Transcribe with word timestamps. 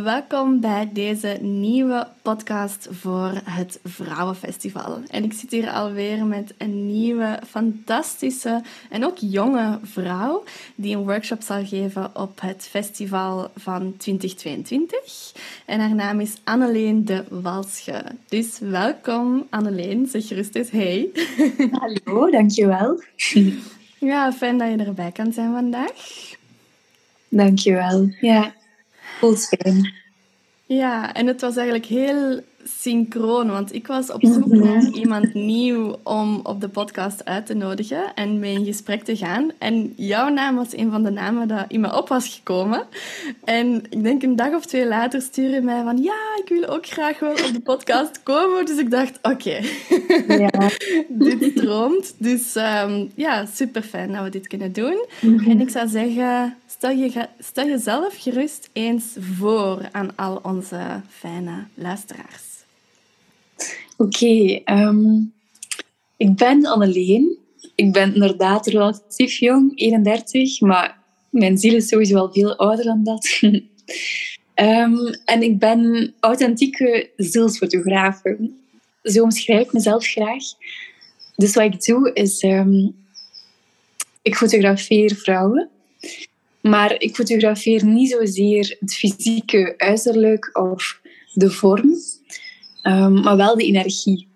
Welkom 0.00 0.60
bij 0.60 0.90
deze 0.92 1.38
nieuwe 1.40 2.08
podcast 2.22 2.88
voor 2.90 3.40
het 3.44 3.80
Vrouwenfestival. 3.84 5.00
En 5.10 5.24
ik 5.24 5.32
zit 5.32 5.50
hier 5.50 5.70
alweer 5.70 6.24
met 6.24 6.54
een 6.58 6.86
nieuwe, 6.86 7.38
fantastische 7.48 8.62
en 8.90 9.04
ook 9.04 9.16
jonge 9.18 9.78
vrouw 9.82 10.44
die 10.74 10.96
een 10.96 11.04
workshop 11.04 11.42
zal 11.42 11.64
geven 11.64 12.10
op 12.16 12.40
het 12.40 12.66
festival 12.70 13.50
van 13.56 13.96
2022. 13.96 15.32
En 15.66 15.80
haar 15.80 15.94
naam 15.94 16.20
is 16.20 16.34
Anneleen 16.44 17.04
de 17.04 17.24
Walsche. 17.28 18.04
Dus 18.28 18.58
welkom 18.58 19.46
Anneleen, 19.50 20.06
zeg 20.06 20.26
gerust 20.26 20.54
eens 20.54 20.70
hey. 20.70 21.08
Hallo, 21.80 22.30
dankjewel. 22.30 23.02
Ja, 23.98 24.32
fijn 24.32 24.58
dat 24.58 24.70
je 24.70 24.76
erbij 24.76 25.12
kan 25.12 25.32
zijn 25.32 25.52
vandaag. 25.52 25.92
Dankjewel. 27.28 28.10
Ja, 28.20 28.52
Ja, 30.66 31.14
en 31.14 31.26
het 31.26 31.40
was 31.40 31.56
eigenlijk 31.56 31.86
heel 31.86 32.40
synchroon, 32.64 33.50
want 33.50 33.74
ik 33.74 33.86
was 33.86 34.12
op 34.12 34.24
zoek 34.24 34.46
naar 34.46 34.88
iemand 34.92 35.34
nieuw 35.34 35.96
om 36.02 36.40
op 36.42 36.60
de 36.60 36.68
podcast 36.68 37.24
uit 37.24 37.46
te 37.46 37.54
nodigen 37.54 38.14
en 38.14 38.38
mee 38.38 38.54
in 38.54 38.64
gesprek 38.64 39.02
te 39.02 39.16
gaan. 39.16 39.50
En 39.58 39.92
jouw 39.96 40.28
naam 40.28 40.56
was 40.56 40.76
een 40.76 40.90
van 40.90 41.02
de 41.02 41.10
namen 41.10 41.48
dat 41.48 41.64
in 41.68 41.80
me 41.80 41.96
op 41.96 42.08
was 42.08 42.28
gekomen. 42.28 42.84
En 43.44 43.82
ik 43.90 44.02
denk 44.02 44.22
een 44.22 44.36
dag 44.36 44.54
of 44.54 44.66
twee 44.66 44.86
later 44.86 45.22
stuurde 45.22 45.60
mij 45.60 45.82
van 45.82 46.02
ja, 46.02 46.20
ik 46.44 46.48
wil 46.48 46.66
ook 46.66 46.86
graag 46.86 47.18
wel 47.18 47.30
op 47.30 47.50
de 47.52 47.60
podcast 47.60 48.22
komen. 48.22 48.66
Dus 48.66 48.78
ik 48.78 48.90
dacht, 48.90 49.18
oké, 49.22 49.60
ja. 50.28 50.70
dit 51.08 51.52
stroomt. 51.56 52.14
Dus 52.18 52.56
um, 52.56 53.10
ja, 53.14 53.46
super 53.46 53.82
fijn 53.82 54.12
dat 54.12 54.22
we 54.22 54.30
dit 54.30 54.46
kunnen 54.46 54.72
doen. 54.72 55.06
En 55.20 55.60
ik 55.60 55.70
zou 55.70 55.88
zeggen, 55.88 56.56
stel, 56.72 56.90
je, 56.90 57.28
stel 57.38 57.66
jezelf 57.66 58.22
gerust 58.22 58.70
eens 58.72 59.04
voor 59.18 59.88
aan 59.92 60.16
al 60.16 60.40
onze 60.42 61.00
fijne 61.08 61.64
luisteraars. 61.74 62.44
Oké, 63.96 64.60
ehm, 64.64 65.20
ik 66.16 66.34
ben 66.36 66.66
Anneleen. 66.66 67.36
Ik 67.74 67.92
ben 67.92 68.14
inderdaad 68.14 68.66
relatief 68.66 69.38
jong, 69.38 69.78
31, 69.78 70.60
maar 70.60 70.98
mijn 71.30 71.58
ziel 71.58 71.74
is 71.74 71.88
sowieso 71.88 72.14
wel 72.14 72.32
veel 72.32 72.56
ouder 72.56 72.84
dan 72.84 73.04
dat. 73.04 73.40
um, 74.54 74.98
en 75.34 75.42
ik 75.42 75.58
ben 75.58 76.14
authentieke 76.20 77.10
zielsfotograaf. 77.16 78.22
Zo 79.02 79.22
omschrijf 79.22 79.66
ik 79.66 79.72
mezelf 79.72 80.06
graag. 80.06 80.44
Dus 81.36 81.54
wat 81.54 81.64
ik 81.64 81.84
doe 81.84 82.12
is, 82.12 82.42
um, 82.42 82.94
ik 84.22 84.36
fotografeer 84.36 85.14
vrouwen. 85.14 85.70
Maar 86.62 87.00
ik 87.00 87.14
fotografeer 87.14 87.84
niet 87.84 88.10
zozeer 88.10 88.76
het 88.80 88.94
fysieke 88.94 89.74
uiterlijk 89.76 90.50
of 90.52 91.00
de 91.32 91.50
vorm, 91.50 91.94
um, 92.82 93.20
maar 93.20 93.36
wel 93.36 93.56
de 93.56 93.64
energie. 93.64 94.28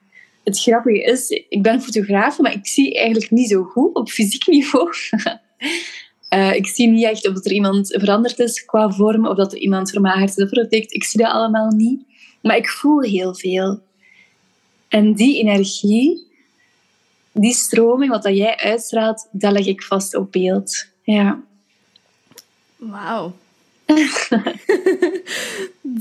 Het 0.44 0.60
grappige 0.60 1.02
is, 1.02 1.28
ik 1.48 1.62
ben 1.62 1.82
fotograaf, 1.82 2.38
maar 2.38 2.52
ik 2.52 2.66
zie 2.66 2.94
eigenlijk 2.94 3.30
niet 3.30 3.48
zo 3.48 3.62
goed 3.62 3.94
op 3.94 4.08
fysiek 4.08 4.46
niveau. 4.46 4.92
uh, 6.30 6.54
ik 6.60 6.66
zie 6.66 6.88
niet 6.88 7.04
echt 7.04 7.28
of 7.28 7.44
er 7.44 7.52
iemand 7.52 7.88
veranderd 7.98 8.38
is 8.38 8.64
qua 8.64 8.90
vorm, 8.90 9.26
of 9.26 9.36
dat 9.36 9.52
er 9.52 9.58
iemand 9.58 9.90
vermagerd 9.90 10.36
is 10.36 10.44
of 10.44 10.48
verdikt. 10.48 10.92
Ik 10.92 11.04
zie 11.04 11.22
dat 11.22 11.32
allemaal 11.32 11.70
niet. 11.70 12.02
Maar 12.42 12.56
ik 12.56 12.68
voel 12.68 13.00
heel 13.00 13.34
veel. 13.34 13.80
En 14.88 15.14
die 15.14 15.38
energie, 15.38 16.26
die 17.32 17.54
stroming, 17.54 18.10
wat 18.10 18.22
dat 18.22 18.36
jij 18.36 18.56
uitstraalt, 18.56 19.28
dat 19.32 19.52
leg 19.52 19.66
ik 19.66 19.82
vast 19.82 20.16
op 20.16 20.32
beeld. 20.32 20.86
Ja. 21.02 21.44
Wauw. 22.76 23.32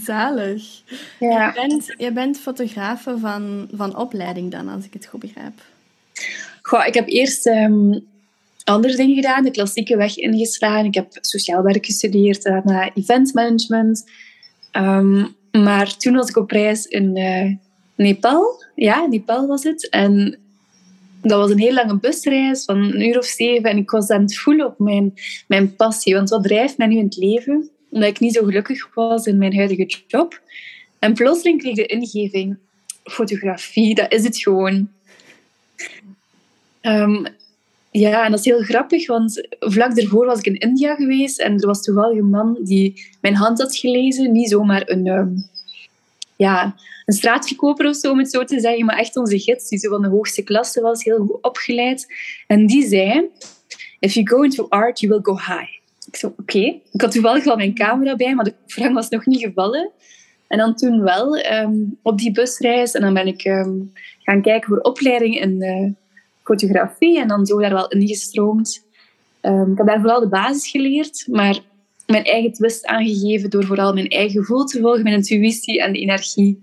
Zalig. 0.06 0.64
Ja. 1.20 1.48
Je, 1.48 1.52
bent, 1.54 1.94
je 1.98 2.12
bent 2.12 2.40
fotografe 2.40 3.18
van, 3.18 3.70
van 3.74 3.98
opleiding 3.98 4.52
dan, 4.52 4.68
als 4.68 4.86
ik 4.86 4.94
het 4.94 5.06
goed 5.06 5.20
begrijp. 5.20 5.62
Goh, 6.62 6.86
ik 6.86 6.94
heb 6.94 7.08
eerst 7.08 7.46
um, 7.46 8.06
andere 8.64 8.96
dingen 8.96 9.16
gedaan, 9.16 9.44
de 9.44 9.52
klassieke 9.52 9.98
weg 9.98 10.18
ingeslagen. 10.18 10.86
Ik 10.86 10.94
heb 10.94 11.08
sociaal 11.22 11.64
werk 11.64 11.86
gestudeerd, 11.86 12.44
daarna 12.44 12.94
eventmanagement. 12.94 14.10
Um, 14.72 15.36
maar 15.52 15.98
toen 15.98 16.16
was 16.16 16.30
ik 16.30 16.36
op 16.36 16.52
reis 16.52 16.86
in 16.86 17.18
uh, 17.18 17.56
Nepal. 17.96 18.64
Ja, 18.76 19.06
Nepal 19.06 19.48
was 19.48 19.64
het. 19.64 19.90
En 19.90 20.40
dat 21.30 21.40
was 21.40 21.52
een 21.52 21.60
heel 21.60 21.74
lange 21.74 22.00
busreis 22.00 22.66
van 22.66 22.78
een 22.78 23.02
uur 23.02 23.18
of 23.18 23.26
zeven. 23.26 23.70
En 23.70 23.78
ik 23.78 23.90
was 23.90 24.10
aan 24.10 24.22
het 24.22 24.38
voelen 24.38 24.66
op 24.66 24.80
mijn, 24.80 25.14
mijn 25.48 25.76
passie. 25.76 26.14
Want 26.14 26.30
wat 26.30 26.44
drijft 26.44 26.78
mij 26.78 26.88
nu 26.88 26.98
in 26.98 27.06
het 27.06 27.18
leven? 27.18 27.70
Omdat 27.90 28.10
ik 28.10 28.20
niet 28.20 28.34
zo 28.34 28.44
gelukkig 28.44 28.94
was 28.94 29.26
in 29.26 29.38
mijn 29.38 29.56
huidige 29.56 30.02
job. 30.08 30.42
En 31.00 31.14
plotseling 31.14 31.60
kreeg 31.60 31.78
ik 31.78 31.88
de 31.88 31.96
ingeving. 31.96 32.58
Fotografie, 33.04 33.96
dat 33.96 34.12
is 34.14 34.24
het 34.24 34.38
gewoon. 34.38 34.90
Um, 36.82 37.28
ja, 37.92 38.26
en 38.26 38.32
dat 38.32 38.40
is 38.40 38.46
heel 38.46 38.62
grappig, 38.62 39.08
want 39.08 39.48
vlak 39.60 39.96
daarvoor 39.96 40.26
was 40.26 40.40
ik 40.40 40.46
in 40.46 40.58
India 40.58 40.96
geweest 40.96 41.40
en 41.40 41.54
er 41.60 41.68
was 41.68 41.82
toevallig 41.82 42.18
een 42.18 42.30
man 42.30 42.58
die 42.64 43.06
mijn 43.22 43.36
hand 43.36 43.62
had 43.62 43.78
gelezen. 43.78 44.32
Niet 44.32 44.50
zomaar 44.50 44.90
een, 44.90 45.08
um, 45.08 45.48
ja, 46.36 46.76
een 47.06 47.14
straatverkoper 47.14 47.88
of 47.88 47.96
zo, 47.96 48.12
om 48.12 48.18
het 48.18 48.32
zo 48.32 48.44
te 48.44 48.60
zeggen, 48.60 48.86
maar 48.86 48.98
echt 48.98 49.16
onze 49.16 49.40
gids, 49.40 49.70
die 49.70 49.80
zo 49.80 49.90
van 49.90 50.02
de 50.02 50.08
hoogste 50.08 50.44
klasse 50.44 50.82
was, 50.82 51.04
heel 51.04 51.18
goed 51.18 51.42
opgeleid. 51.42 52.14
En 52.48 52.66
die 52.66 52.88
zei, 52.88 53.30
if 54.00 54.14
you 54.14 54.28
go 54.28 54.42
into 54.42 54.66
art, 54.70 55.00
you 55.00 55.12
will 55.12 55.24
go 55.24 55.34
high. 55.34 55.74
Ik 56.08 56.16
zo, 56.16 56.34
oké. 56.38 56.60
Ik 56.92 57.02
had 57.02 57.12
toevallig 57.12 57.44
wel 57.44 57.56
mijn 57.56 57.74
camera 57.74 58.16
bij, 58.16 58.36
maar 58.36 58.46
de 58.46 58.54
vraag 58.68 58.94
was 58.94 59.10
nog 59.10 59.26
niet 59.26 59.44
gevallen. 59.44 59.92
En 60.48 60.58
dan 60.58 60.76
toen 60.76 61.02
wel, 61.02 61.38
ehm, 61.38 61.76
op 62.02 62.18
die 62.18 62.32
busreis. 62.32 62.92
En 62.92 63.02
dan 63.02 63.14
ben 63.14 63.28
ik 63.28 63.46
um, 63.46 63.92
gaan 64.24 64.42
kijken 64.42 64.68
voor 64.68 64.80
opleiding 64.80 65.40
in 65.40 65.64
uh, 65.64 65.92
fotografie. 66.44 67.20
En 67.20 67.28
dan 67.28 67.46
zo 67.46 67.60
daar 67.60 67.74
wel 67.74 67.88
ingestroomd. 67.88 68.86
Um, 69.42 69.72
ik 69.72 69.78
heb 69.78 69.88
daar 69.88 70.00
vooral 70.00 70.20
de 70.20 70.28
basis 70.28 70.68
geleerd, 70.68 71.28
maar 71.30 71.60
mijn 72.08 72.24
eigen 72.24 72.54
twist 72.54 72.86
aangegeven 72.86 73.50
door 73.50 73.66
vooral 73.66 73.94
mijn 73.94 74.08
eigen 74.08 74.40
gevoel 74.40 74.66
te 74.66 74.80
volgen, 74.80 75.04
mijn 75.04 75.16
intuïtie 75.16 75.82
en 75.82 75.94
de 75.94 76.00
energie 76.00 76.60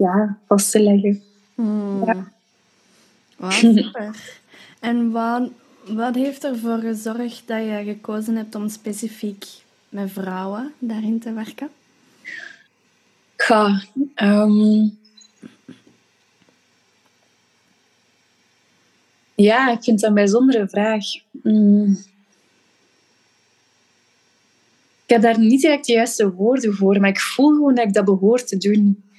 ja, 0.00 0.38
vast 0.46 0.70
te 0.70 0.82
leggen. 0.82 1.22
Hmm. 1.54 2.04
Ja. 2.04 2.32
Wow, 3.36 3.52
super. 3.74 4.40
en 4.80 5.10
wat, 5.10 5.50
wat 5.86 6.14
heeft 6.14 6.44
ervoor 6.44 6.78
gezorgd 6.78 7.42
dat 7.46 7.64
je 7.64 7.82
gekozen 7.84 8.36
hebt 8.36 8.54
om 8.54 8.68
specifiek 8.68 9.44
met 9.88 10.12
vrouwen 10.12 10.72
daarin 10.78 11.20
te 11.20 11.32
werken? 11.32 11.68
Ja, 13.48 13.82
um... 14.16 14.98
ja, 19.34 19.70
ik 19.70 19.82
vind 19.82 20.00
dat 20.00 20.08
een 20.08 20.14
bijzondere 20.14 20.68
vraag. 20.68 21.04
Mm. 21.30 21.98
Ik 25.04 25.16
heb 25.16 25.22
daar 25.22 25.38
niet 25.38 25.60
direct 25.60 25.86
de 25.86 25.92
juiste 25.92 26.32
woorden 26.32 26.74
voor, 26.74 27.00
maar 27.00 27.10
ik 27.10 27.20
voel 27.20 27.48
gewoon 27.48 27.74
dat 27.74 27.86
ik 27.86 27.92
dat 27.92 28.04
behoor 28.04 28.44
te 28.44 28.56
doen. 28.56 29.09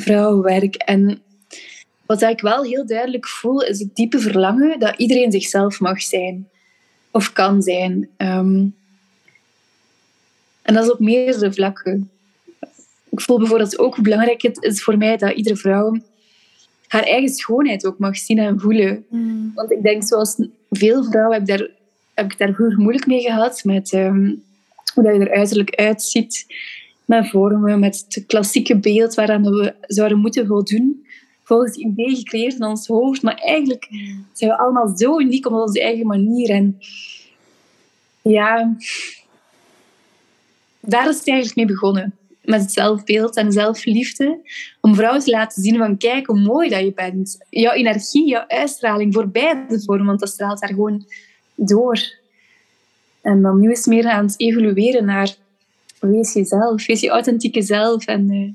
Vrouwenwerk. 0.00 0.74
En 0.74 1.22
wat 2.06 2.22
ik 2.22 2.40
wel 2.40 2.62
heel 2.62 2.86
duidelijk 2.86 3.28
voel, 3.28 3.62
is 3.62 3.78
het 3.78 3.96
diepe 3.96 4.18
verlangen 4.18 4.78
dat 4.78 4.94
iedereen 4.96 5.32
zichzelf 5.32 5.80
mag 5.80 6.02
zijn. 6.02 6.48
Of 7.10 7.32
kan 7.32 7.62
zijn. 7.62 8.08
Ehm, 8.16 8.66
en 10.62 10.74
dat 10.74 10.84
is 10.84 10.90
op 10.90 10.98
meerdere 10.98 11.52
vlakken. 11.52 12.10
Ik 13.10 13.20
voel 13.20 13.38
bijvoorbeeld 13.38 13.78
ook 13.78 13.94
hoe 13.94 14.04
belangrijk 14.04 14.42
het 14.42 14.62
is 14.62 14.82
voor 14.82 14.98
mij 14.98 15.16
dat 15.16 15.36
iedere 15.36 15.56
vrouw 15.56 15.96
haar 16.88 17.02
eigen 17.02 17.28
schoonheid 17.28 17.86
ook 17.86 17.98
mag 17.98 18.16
zien 18.16 18.38
en 18.38 18.60
voelen. 18.60 19.04
Mm. 19.08 19.52
Want 19.54 19.72
ik 19.72 19.82
denk, 19.82 20.02
zoals 20.02 20.36
veel 20.70 21.04
vrouwen 21.04 21.36
heb, 21.36 21.46
daar, 21.46 21.68
heb 22.14 22.32
ik 22.32 22.38
daar 22.38 22.54
vroeger 22.54 22.78
moeilijk 22.78 23.06
mee 23.06 23.20
gehad. 23.20 23.64
Met 23.64 23.92
um, 23.92 24.42
hoe 24.94 25.04
dat 25.04 25.14
je 25.14 25.20
er 25.20 25.36
uiterlijk 25.36 25.74
uitziet. 25.74 26.46
Met 27.08 27.28
vormen, 27.28 27.80
met 27.80 28.04
het 28.08 28.26
klassieke 28.26 28.78
beeld 28.78 29.14
waaraan 29.14 29.42
we 29.42 29.74
zouden 29.80 30.18
moeten 30.18 30.46
voldoen 30.46 31.06
volgens 31.48 31.70
het 31.70 31.84
idee 31.84 32.16
gecreëerd 32.16 32.54
in 32.54 32.64
ons 32.64 32.86
hoofd. 32.86 33.22
Maar 33.22 33.34
eigenlijk 33.34 33.88
zijn 34.32 34.50
we 34.50 34.58
allemaal 34.58 34.96
zo 34.96 35.20
uniek 35.20 35.46
op 35.46 35.52
onze 35.52 35.82
eigen 35.82 36.06
manier. 36.06 36.50
En 36.50 36.78
ja, 38.22 38.76
daar 40.80 41.08
is 41.08 41.18
het 41.18 41.28
eigenlijk 41.28 41.56
mee 41.56 41.66
begonnen. 41.66 42.14
Met 42.42 42.60
het 42.60 42.72
zelfbeeld 42.72 43.36
en 43.36 43.52
zelfliefde. 43.52 44.40
Om 44.80 44.94
vrouwen 44.94 45.20
te 45.20 45.30
laten 45.30 45.62
zien 45.62 45.76
van 45.76 45.96
kijk 45.96 46.26
hoe 46.26 46.40
mooi 46.40 46.68
dat 46.68 46.80
je 46.80 46.92
bent. 46.92 47.46
Jouw 47.50 47.72
energie, 47.72 48.28
jouw 48.28 48.44
uitstraling 48.46 49.14
voor 49.14 49.28
beide 49.28 49.80
vormen. 49.80 50.06
Want 50.06 50.20
dat 50.20 50.28
straalt 50.28 50.60
daar 50.60 50.68
gewoon 50.68 51.06
door. 51.54 51.98
En 53.20 53.42
dan 53.42 53.60
nu 53.60 53.70
is 53.70 53.78
het 53.78 53.86
meer 53.86 54.08
aan 54.08 54.24
het 54.26 54.40
evolueren 54.40 55.04
naar 55.04 55.36
wees 56.00 56.32
jezelf. 56.32 56.86
Wees 56.86 57.00
je 57.00 57.08
authentieke 57.08 57.62
zelf. 57.62 58.06
En 58.06 58.30
uh, 58.32 58.52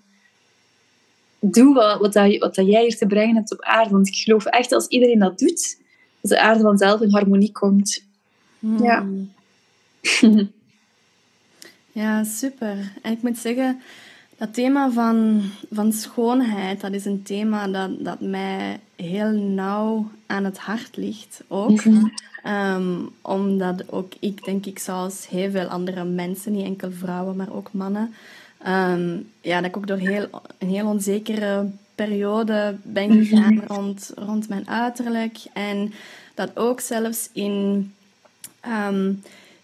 doe 1.39 1.73
wat, 1.73 1.99
wat, 1.99 2.13
dat, 2.13 2.37
wat 2.37 2.55
dat 2.55 2.67
jij 2.67 2.81
hier 2.81 2.97
te 2.97 3.07
brengen 3.07 3.35
hebt 3.35 3.51
op 3.51 3.61
aarde. 3.61 3.89
Want 3.89 4.07
ik 4.07 4.15
geloof 4.15 4.45
echt, 4.45 4.71
als 4.71 4.87
iedereen 4.87 5.19
dat 5.19 5.39
doet, 5.39 5.77
dat 6.21 6.31
de 6.31 6.39
aarde 6.39 6.61
vanzelf 6.61 7.01
in 7.01 7.11
harmonie 7.11 7.51
komt. 7.51 8.03
Hmm. 8.59 8.83
Ja. 8.83 9.05
Ja, 11.93 12.23
super. 12.23 12.93
En 13.01 13.11
ik 13.11 13.21
moet 13.21 13.37
zeggen, 13.37 13.81
dat 14.37 14.53
thema 14.53 14.91
van, 14.91 15.41
van 15.71 15.91
schoonheid, 15.91 16.81
dat 16.81 16.93
is 16.93 17.05
een 17.05 17.23
thema 17.23 17.67
dat, 17.67 18.03
dat 18.05 18.21
mij 18.21 18.79
heel 19.03 19.31
nauw 19.31 20.09
aan 20.25 20.43
het 20.43 20.57
hart 20.57 20.97
ligt 20.97 21.43
ook. 21.47 21.85
Mhm. 21.85 22.05
Ehm, 22.43 22.97
omdat 23.21 23.91
ook 23.91 24.13
ik, 24.19 24.43
denk 24.45 24.65
ik, 24.65 24.79
zoals 24.79 25.27
heel 25.27 25.51
veel 25.51 25.67
andere 25.67 26.03
mensen, 26.03 26.51
niet 26.51 26.65
enkel 26.65 26.91
vrouwen, 26.91 27.35
maar 27.35 27.53
ook 27.53 27.73
mannen, 27.73 28.13
um, 28.67 29.29
ja, 29.41 29.61
dat 29.61 29.69
ik 29.69 29.77
ook 29.77 29.87
door 29.87 29.97
heel, 29.97 30.27
een 30.57 30.69
heel 30.69 30.87
onzekere 30.87 31.69
periode 31.95 32.75
ben 32.83 33.09
mhm. 33.09 33.23
gegaan 33.23 33.63
rond, 33.67 34.11
rond 34.15 34.49
mijn 34.49 34.67
uiterlijk. 34.67 35.37
En 35.53 35.93
dat 36.33 36.57
ook 36.57 36.79
zelfs 36.79 37.29
in, 37.33 37.91
um, 38.67 39.21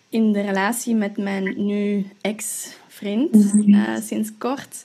in 0.09 0.31
de 0.31 0.41
relatie 0.41 0.95
met 0.95 1.17
mijn 1.17 1.65
nu 1.65 2.07
ex-vriend, 2.21 3.53
mhm. 3.53 3.73
uh, 3.73 3.97
sinds 4.01 4.29
kort, 4.37 4.83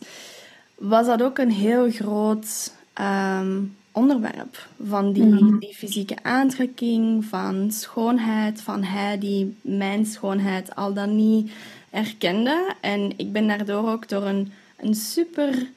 was 0.75 1.07
dat 1.07 1.23
ook 1.23 1.39
een 1.39 1.51
heel 1.51 1.91
groot 1.91 2.73
um, 3.01 3.75
onderwerp. 3.95 4.69
Van 4.87 5.13
die, 5.13 5.25
mhm. 5.25 5.59
die 5.59 5.75
fysieke 5.75 6.17
aantrekking, 6.23 7.25
van 7.25 7.73
schoonheid, 7.73 8.61
van 8.61 8.83
hij 8.83 9.19
die 9.19 9.57
mijn 9.61 10.07
schoonheid 10.07 10.75
al 10.75 10.93
dan 10.93 11.17
niet 11.17 11.51
erkende. 11.91 12.75
En 12.81 13.13
ik 13.17 13.33
ben 13.33 13.47
daardoor 13.47 13.91
ook 13.91 14.09
door 14.09 14.23
een, 14.23 14.53
een 14.77 14.95
super 14.95 15.71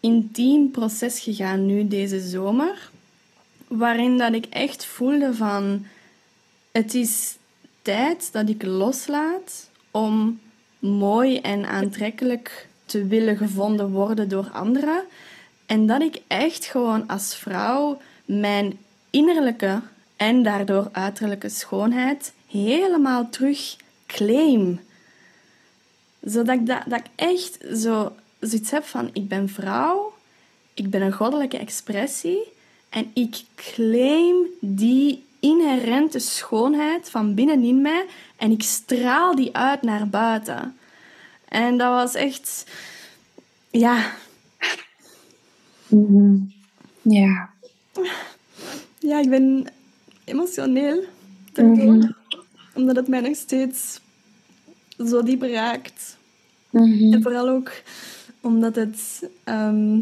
intiem 0.00 0.70
proces 0.70 1.20
gegaan 1.20 1.66
nu 1.66 1.88
deze 1.88 2.20
zomer. 2.20 2.90
Waarin 3.68 4.18
dat 4.18 4.32
ik 4.32 4.46
echt 4.46 4.84
voelde 4.84 5.34
van... 5.34 5.86
Het 6.72 6.94
is 6.94 7.36
tijd 7.82 8.32
dat 8.32 8.48
ik 8.48 8.62
loslaat 8.62 9.70
om 9.90 10.40
mooi 10.78 11.38
en 11.38 11.66
aantrekkelijk 11.66 12.68
te 12.84 13.06
willen 13.06 13.36
gevonden 13.36 13.90
worden 13.90 14.28
door 14.28 14.50
anderen. 14.52 15.02
En 15.72 15.86
dat 15.86 16.02
ik 16.02 16.22
echt 16.26 16.64
gewoon 16.64 17.06
als 17.06 17.36
vrouw 17.36 18.00
mijn 18.24 18.78
innerlijke 19.10 19.80
en 20.16 20.42
daardoor 20.42 20.88
uiterlijke 20.92 21.48
schoonheid 21.48 22.32
helemaal 22.50 23.28
terug 23.30 23.76
claim. 24.06 24.80
Zodat 26.20 26.54
ik, 26.54 26.66
dat, 26.66 26.82
dat 26.86 26.98
ik 26.98 27.06
echt 27.14 27.58
zo, 27.76 28.12
zoiets 28.40 28.70
heb 28.70 28.84
van, 28.84 29.10
ik 29.12 29.28
ben 29.28 29.48
vrouw, 29.48 30.14
ik 30.74 30.90
ben 30.90 31.02
een 31.02 31.12
goddelijke 31.12 31.58
expressie 31.58 32.42
en 32.88 33.10
ik 33.14 33.42
claim 33.54 34.46
die 34.60 35.24
inherente 35.40 36.18
schoonheid 36.18 37.10
van 37.10 37.34
binnenin 37.34 37.82
mij 37.82 38.06
en 38.36 38.50
ik 38.50 38.62
straal 38.62 39.34
die 39.34 39.56
uit 39.56 39.82
naar 39.82 40.08
buiten. 40.08 40.76
En 41.48 41.76
dat 41.78 41.88
was 41.88 42.14
echt, 42.14 42.66
ja, 43.70 44.12
Mhm. 45.92 46.36
Ja. 47.02 47.50
Ja, 48.98 49.18
ik 49.18 49.28
ben 49.28 49.66
emotioneel. 50.24 51.04
Mm 51.54 52.14
Omdat 52.74 52.96
het 52.96 53.08
mij 53.08 53.20
nog 53.20 53.36
steeds 53.36 54.00
zo 55.06 55.22
diep 55.22 55.42
raakt. 55.42 56.16
Mhm. 56.70 57.12
En 57.12 57.22
vooral 57.22 57.48
ook 57.48 57.72
omdat 58.40 58.74
het... 58.74 59.28
Ehm, 59.44 59.98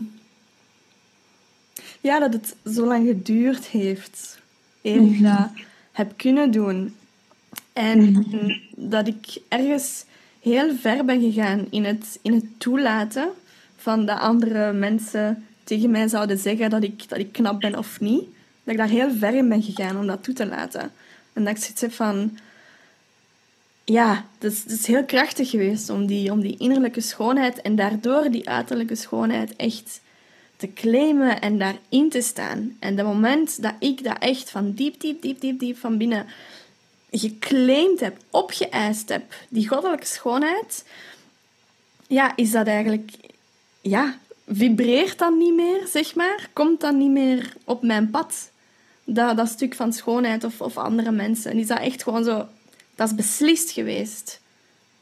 ja, 2.01 2.19
dat 2.19 2.33
het 2.33 2.57
zo 2.75 2.87
lang 2.87 3.07
geduurd 3.07 3.67
heeft. 3.67 4.39
Eer 4.83 4.95
ik 4.95 5.21
mhm. 5.21 5.23
dat 5.23 5.49
heb 5.93 6.13
kunnen 6.17 6.51
doen. 6.51 6.95
En 7.73 8.27
dat 8.77 9.07
ik 9.07 9.41
ergens 9.49 10.05
heel 10.41 10.77
ver 10.77 11.05
ben 11.05 11.21
gegaan 11.21 11.67
in 11.71 11.85
het, 11.85 12.19
in 12.23 12.33
het 12.33 12.45
toelaten 12.59 13.29
van 13.77 14.07
de 14.07 14.19
andere 14.19 14.73
mensen 14.73 15.45
tegen 15.71 15.91
mij 15.91 16.09
zouden 16.09 16.39
zeggen 16.39 16.71
dat 16.71 16.83
ik, 16.83 17.09
dat 17.09 17.19
ik 17.19 17.33
knap 17.33 17.61
ben 17.61 17.79
of 17.79 18.01
niet, 18.01 18.25
dat 18.65 18.75
ik 18.75 18.77
daar 18.77 18.89
heel 18.89 19.13
ver 19.13 19.35
in 19.35 19.49
ben 19.49 19.63
gegaan 19.63 19.99
om 19.99 20.07
dat 20.07 20.23
toe 20.23 20.35
te 20.35 20.47
laten. 20.47 20.93
En 21.33 21.45
dat 21.45 21.57
ik 21.57 21.63
zoiets 21.63 21.81
heb 21.81 21.93
van... 21.93 22.39
Ja, 23.85 24.25
het 24.39 24.65
is, 24.67 24.87
heel 24.87 25.05
krachtig 25.05 25.51
geweest 25.51 25.91
om 25.91 26.07
die, 26.07 26.33
om 26.33 26.41
die 26.41 26.57
innerlijke 26.59 27.01
schoonheid 27.01 27.61
en 27.61 27.77
daardoor 27.77 28.31
die 28.31 28.49
uiterlijke 28.49 28.95
schoonheid 28.95 29.57
echt 29.57 30.01
te 30.57 30.73
claimen 30.73 31.41
en 31.41 31.59
daarin 31.59 32.11
te 32.11 32.21
staan. 32.21 32.77
En 32.79 32.97
het 32.97 33.07
moment 33.07 33.63
dat 33.63 33.75
ik 33.79 34.05
dat 34.05 34.19
echt 34.19 34.51
van 34.51 34.73
diep, 34.73 35.01
diep, 35.01 35.23
diep, 35.23 35.41
diep, 35.41 35.59
diep 35.59 35.79
van 35.79 35.99
binnen 35.99 36.27
geclaimd 37.11 38.01
heb, 38.01 38.17
opgeëist 38.31 39.09
heb, 39.09 39.35
die 39.49 39.69
goddelijke 39.69 40.07
schoonheid, 40.07 40.85
ja, 42.07 42.37
is 42.37 42.51
dat 42.51 42.67
eigenlijk 42.67 43.11
ja, 43.81 44.19
vibreert 44.53 45.19
dan 45.19 45.39
niet 45.39 45.55
meer, 45.55 45.87
zeg 45.87 46.15
maar. 46.15 46.49
Komt 46.53 46.81
dan 46.81 46.99
niet 46.99 47.11
meer 47.11 47.53
op 47.65 47.83
mijn 47.83 48.11
pad. 48.11 48.51
Dat, 49.05 49.37
dat 49.37 49.49
stuk 49.49 49.75
van 49.75 49.93
schoonheid 49.93 50.45
of, 50.45 50.61
of 50.61 50.77
andere 50.77 51.11
mensen. 51.11 51.51
En 51.51 51.59
is 51.59 51.67
dat 51.67 51.79
echt 51.79 52.03
gewoon 52.03 52.25
zo... 52.25 52.47
Dat 52.95 53.09
is 53.09 53.15
beslist 53.15 53.71
geweest. 53.71 54.41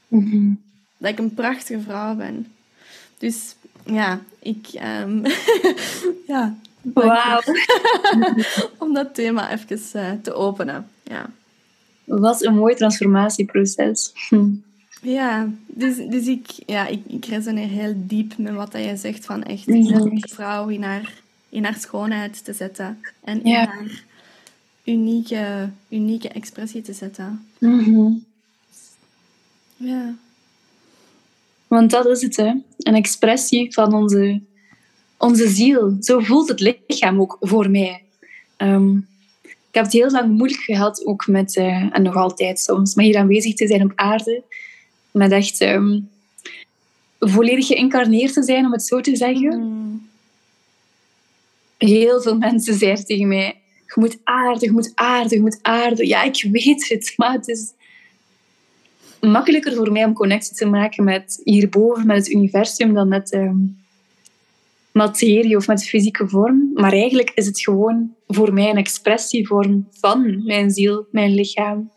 Mhm. 0.09 0.53
Dat 0.97 1.11
ik 1.11 1.19
een 1.19 1.35
prachtige 1.35 1.81
vrouw 1.81 2.15
ben. 2.15 2.53
Dus 3.19 3.55
ja, 3.85 4.21
ik... 4.39 4.69
Um, 5.03 5.23
ja. 6.33 6.57
Wauw. 6.83 7.41
Om 8.79 8.95
dat 8.95 9.15
thema 9.15 9.53
even 9.53 9.81
uh, 9.95 10.11
te 10.23 10.33
openen. 10.33 10.89
Ja. 11.03 11.31
Wat 12.05 12.45
een 12.45 12.55
mooi 12.55 12.75
transformatieproces. 12.75 14.13
Ja, 15.03 15.49
dus, 15.67 15.97
dus 15.97 16.27
ik, 16.27 16.47
ja, 16.67 16.87
ik, 16.87 17.03
ik 17.07 17.25
resoneer 17.25 17.69
heel 17.69 17.95
diep 17.97 18.39
met 18.39 18.55
wat 18.55 18.73
jij 18.73 18.97
zegt 18.97 19.25
van 19.25 19.43
echt 19.43 19.69
een 19.69 20.25
vrouw 20.29 20.69
in 20.69 20.83
haar, 20.83 21.13
in 21.49 21.65
haar 21.65 21.79
schoonheid 21.79 22.45
te 22.45 22.53
zetten. 22.53 22.99
En 23.25 23.45
in 23.45 23.55
haar 23.55 24.03
unieke, 24.85 25.71
unieke 25.89 26.29
expressie 26.29 26.83
te 26.83 26.93
zetten. 26.93 27.47
Mhm. 27.59 28.13
Ja. 29.77 30.15
Want 31.67 31.91
dat 31.91 32.07
is 32.07 32.23
het, 32.23 32.37
hè. 32.37 32.53
Een 32.79 32.95
expressie 32.95 33.73
van 33.73 33.95
onze, 33.95 34.41
onze 35.17 35.49
ziel. 35.49 35.97
Zo 36.01 36.21
voelt 36.21 36.49
het 36.49 36.61
lichaam 36.61 37.21
ook 37.21 37.37
voor 37.41 37.71
mij. 37.71 38.03
Ehm, 38.57 38.97
ik 39.43 39.75
heb 39.75 39.85
het 39.85 39.93
heel 39.93 40.11
lang 40.11 40.37
moeilijk 40.37 40.61
gehad, 40.61 41.07
ook 41.07 41.27
met, 41.27 41.57
uh, 41.57 41.97
en 41.97 42.03
nog 42.03 42.17
altijd 42.17 42.61
soms, 42.61 42.95
maar 42.95 43.05
hier 43.05 43.19
aanwezig 43.19 43.55
te 43.55 43.67
zijn 43.67 43.83
op 43.83 43.93
aarde 43.95 44.43
met 45.11 45.33
echt 45.33 45.61
ehm, 45.61 46.01
volledig 47.19 47.67
geïncarneerd 47.67 48.33
te 48.33 48.43
zijn, 48.43 48.65
om 48.65 48.73
het 48.73 48.83
zo 48.83 49.01
te 49.01 49.17
zeggen. 49.17 49.59
Mm. 49.59 50.09
Heel 51.79 52.23
veel 52.23 52.37
mensen 52.39 52.75
zeiden 52.75 53.05
tegen 53.05 53.29
mij, 53.29 53.61
je 53.87 53.95
moet 53.95 54.19
aardig, 54.25 54.61
je 54.61 54.73
moet 54.73 54.93
aardig, 54.95 55.31
je 55.31 55.41
moet 55.41 55.59
aardig. 55.63 56.09
Ja, 56.09 56.23
ik 56.23 56.49
weet 56.53 56.89
het, 56.89 57.13
maar 57.17 57.33
het 57.33 57.49
is 57.49 57.73
makkelijker 59.21 59.75
voor 59.75 59.93
mij 59.93 60.05
om 60.05 60.13
connectie 60.13 60.57
te 60.57 60.67
maken 60.67 61.05
met 61.05 61.41
hierboven, 61.45 62.07
met 62.07 62.17
het 62.17 62.31
universum, 62.31 62.95
dan 62.95 63.09
met 63.09 63.33
um, 63.35 63.79
materie 64.93 65.57
of 65.57 65.67
met 65.67 65.89
fysieke 65.89 66.29
vorm. 66.29 66.71
Maar 66.75 66.93
eigenlijk 66.93 67.31
is 67.35 67.47
het 67.47 67.61
gewoon 67.61 68.15
voor 68.27 68.53
mij 68.53 68.71
een 68.71 68.77
expressievorm 68.77 69.89
van 69.91 70.45
mijn 70.45 70.71
ziel, 70.71 71.07
mijn 71.11 71.35
lichaam. 71.35 71.91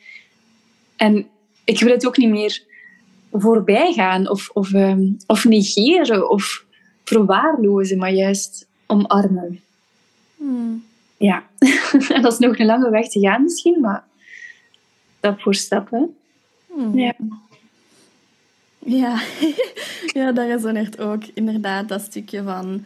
En 0.95 1.27
ik 1.63 1.79
wil 1.79 1.91
het 1.91 2.05
ook 2.07 2.17
niet 2.17 2.29
meer 2.29 2.63
voorbij 3.31 3.93
gaan 3.93 4.29
of, 4.29 4.49
of, 4.53 4.73
um, 4.73 5.17
of 5.27 5.45
negeren 5.45 6.29
of 6.29 6.65
verwaarlozen, 7.03 7.97
maar 7.97 8.13
juist 8.13 8.67
omarmen. 8.85 9.61
Hmm. 10.37 10.83
Ja, 11.17 11.43
dat 12.21 12.33
is 12.33 12.39
nog 12.39 12.59
een 12.59 12.65
lange 12.65 12.89
weg 12.89 13.07
te 13.09 13.19
gaan 13.19 13.43
misschien, 13.43 13.79
maar 13.79 14.03
stap 15.17 15.41
voor 15.41 15.55
stap. 15.55 15.89
Hè? 15.91 16.01
Hmm. 16.67 16.99
Ja. 16.99 17.13
Ja. 18.79 19.21
ja, 20.13 20.31
daar 20.31 20.49
is 20.49 20.61
dan 20.61 20.75
echt 20.75 20.99
ook 20.99 21.23
inderdaad 21.33 21.89
dat 21.89 22.01
stukje 22.01 22.43
van 22.43 22.83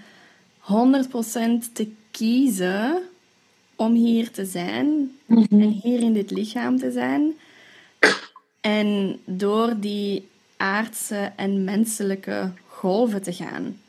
100% 0.62 1.74
te 1.74 1.88
kiezen 2.12 3.02
om 3.76 3.94
hier 3.94 4.32
te 4.32 4.46
zijn 4.46 5.12
mhm. 5.26 5.62
en 5.62 5.80
hier 5.84 6.00
in 6.00 6.14
dit 6.14 6.32
lichaam 6.32 6.78
te 6.78 6.92
zijn. 6.92 7.34
En 8.62 9.20
door 9.26 9.74
die 9.80 10.28
aardse 10.58 11.32
en 11.36 11.64
menselijke 11.64 12.52
golven 12.68 13.22
te 13.22 13.34
gaan. 13.34 13.80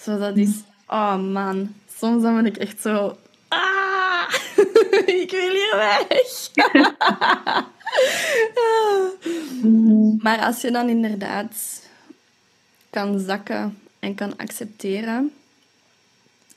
Zo 0.00 0.18
dat 0.18 0.36
is... 0.36 0.50
Oh 0.86 1.16
man, 1.32 1.74
soms 1.98 2.22
dan 2.22 2.34
ben 2.34 2.46
ik 2.46 2.56
echt 2.56 2.80
zo... 2.80 3.18
Ah, 3.48 4.34
ik 5.22 5.30
wil 5.30 5.50
hier 5.50 5.76
weg. 5.76 6.50
maar 10.24 10.38
als 10.38 10.60
je 10.60 10.70
dan 10.70 10.88
inderdaad 10.88 11.82
kan 12.90 13.20
zakken 13.20 13.78
en 13.98 14.14
kan 14.14 14.36
accepteren, 14.36 15.32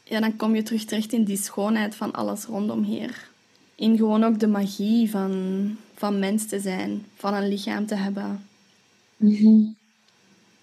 ja, 0.04 0.20
dan 0.20 0.36
kom 0.36 0.56
je 0.56 0.64
terug 0.64 0.86
terecht 0.86 1.14
in 1.14 1.24
die 1.24 1.38
schoonheid 1.38 1.96
van 1.96 2.14
alles 2.14 2.46
rondom 2.46 2.84
hier. 2.84 3.30
In 3.76 3.98
gewoon 3.98 4.24
ook 4.24 4.40
de 4.40 4.48
magie 4.48 5.10
van, 5.10 5.78
van 5.96 6.20
mens 6.20 6.46
te 6.48 6.60
zijn, 6.60 7.06
van 7.16 7.34
een 7.34 7.48
lichaam 7.48 7.86
te 7.86 7.96
hebben. 7.96 8.50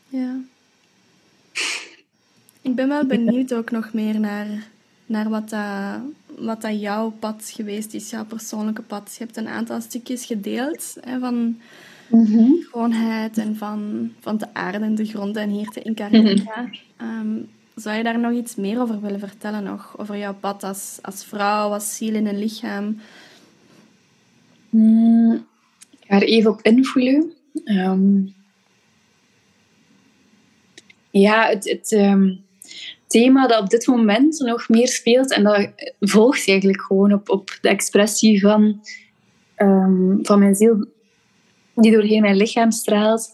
Ja. 0.08 0.36
Ik 2.62 2.74
ben 2.74 2.88
wel 2.88 3.06
benieuwd 3.06 3.54
ook 3.54 3.70
nog 3.70 3.92
meer 3.92 4.20
naar, 4.20 4.68
naar 5.06 5.28
wat, 5.28 5.50
dat, 5.50 6.00
wat 6.38 6.62
dat 6.62 6.80
jouw 6.80 7.10
pad 7.10 7.50
geweest 7.54 7.94
is, 7.94 8.10
jouw 8.10 8.24
persoonlijke 8.24 8.82
pad. 8.82 9.14
Je 9.18 9.24
hebt 9.24 9.36
een 9.36 9.48
aantal 9.48 9.80
stukjes 9.80 10.24
gedeeld 10.24 10.96
hè, 11.00 11.18
van 11.18 11.58
mm 12.08 12.56
schoonheid 12.62 13.38
en 13.38 13.56
van, 13.56 14.12
van 14.20 14.36
de 14.36 14.54
aarde 14.54 14.78
en 14.78 14.94
de 14.94 15.04
grond 15.04 15.36
en 15.36 15.50
hier 15.50 15.68
te 15.68 15.82
incarneren. 15.82 16.48
Mm 16.98 17.48
zou 17.80 17.96
je 17.96 18.02
daar 18.02 18.18
nog 18.18 18.32
iets 18.32 18.54
meer 18.54 18.80
over 18.80 19.00
willen 19.00 19.18
vertellen? 19.18 19.62
Nog? 19.62 19.94
Over 19.98 20.16
jouw 20.16 20.34
pad 20.34 20.62
als, 20.62 20.98
als 21.02 21.24
vrouw, 21.24 21.72
als 21.72 21.96
ziel 21.96 22.14
in 22.14 22.26
een 22.26 22.38
lichaam? 22.38 23.00
Mm, 24.70 25.32
ik 25.90 26.06
ga 26.06 26.16
er 26.16 26.22
even 26.22 26.50
op 26.50 26.62
invoelen. 26.62 27.32
Ehm, 27.64 28.20
ja, 31.20 31.48
het, 31.48 31.70
het 31.70 31.92
ehm, 31.92 32.34
thema 33.06 33.46
dat 33.46 33.60
op 33.60 33.68
dit 33.68 33.86
moment 33.86 34.38
nog 34.38 34.68
meer 34.68 34.88
speelt, 34.88 35.32
en 35.32 35.42
dat 35.42 35.68
volgt 36.00 36.48
eigenlijk 36.48 36.82
gewoon 36.82 37.12
op, 37.12 37.28
op 37.28 37.58
de 37.60 37.68
expressie 37.68 38.40
van, 38.40 38.80
um, 39.56 40.18
van 40.22 40.38
mijn 40.38 40.54
ziel, 40.54 40.86
die 41.74 41.92
doorheen 41.92 42.20
mijn 42.20 42.36
lichaam 42.36 42.70
straalt, 42.70 43.30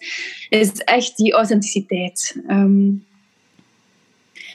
is 0.48 0.72
echt 0.72 1.16
die 1.16 1.32
authenticiteit. 1.32 2.42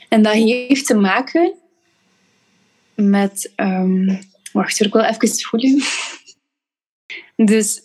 En 0.10 0.22
dat 0.22 0.34
heeft 0.34 0.86
te 0.86 0.96
maken 0.96 1.54
met... 2.96 3.54
Wacht, 4.54 4.80
ik 4.80 4.94
wil 4.94 5.02
even 5.02 5.30
voelen. 5.30 5.82
Dus 7.36 7.82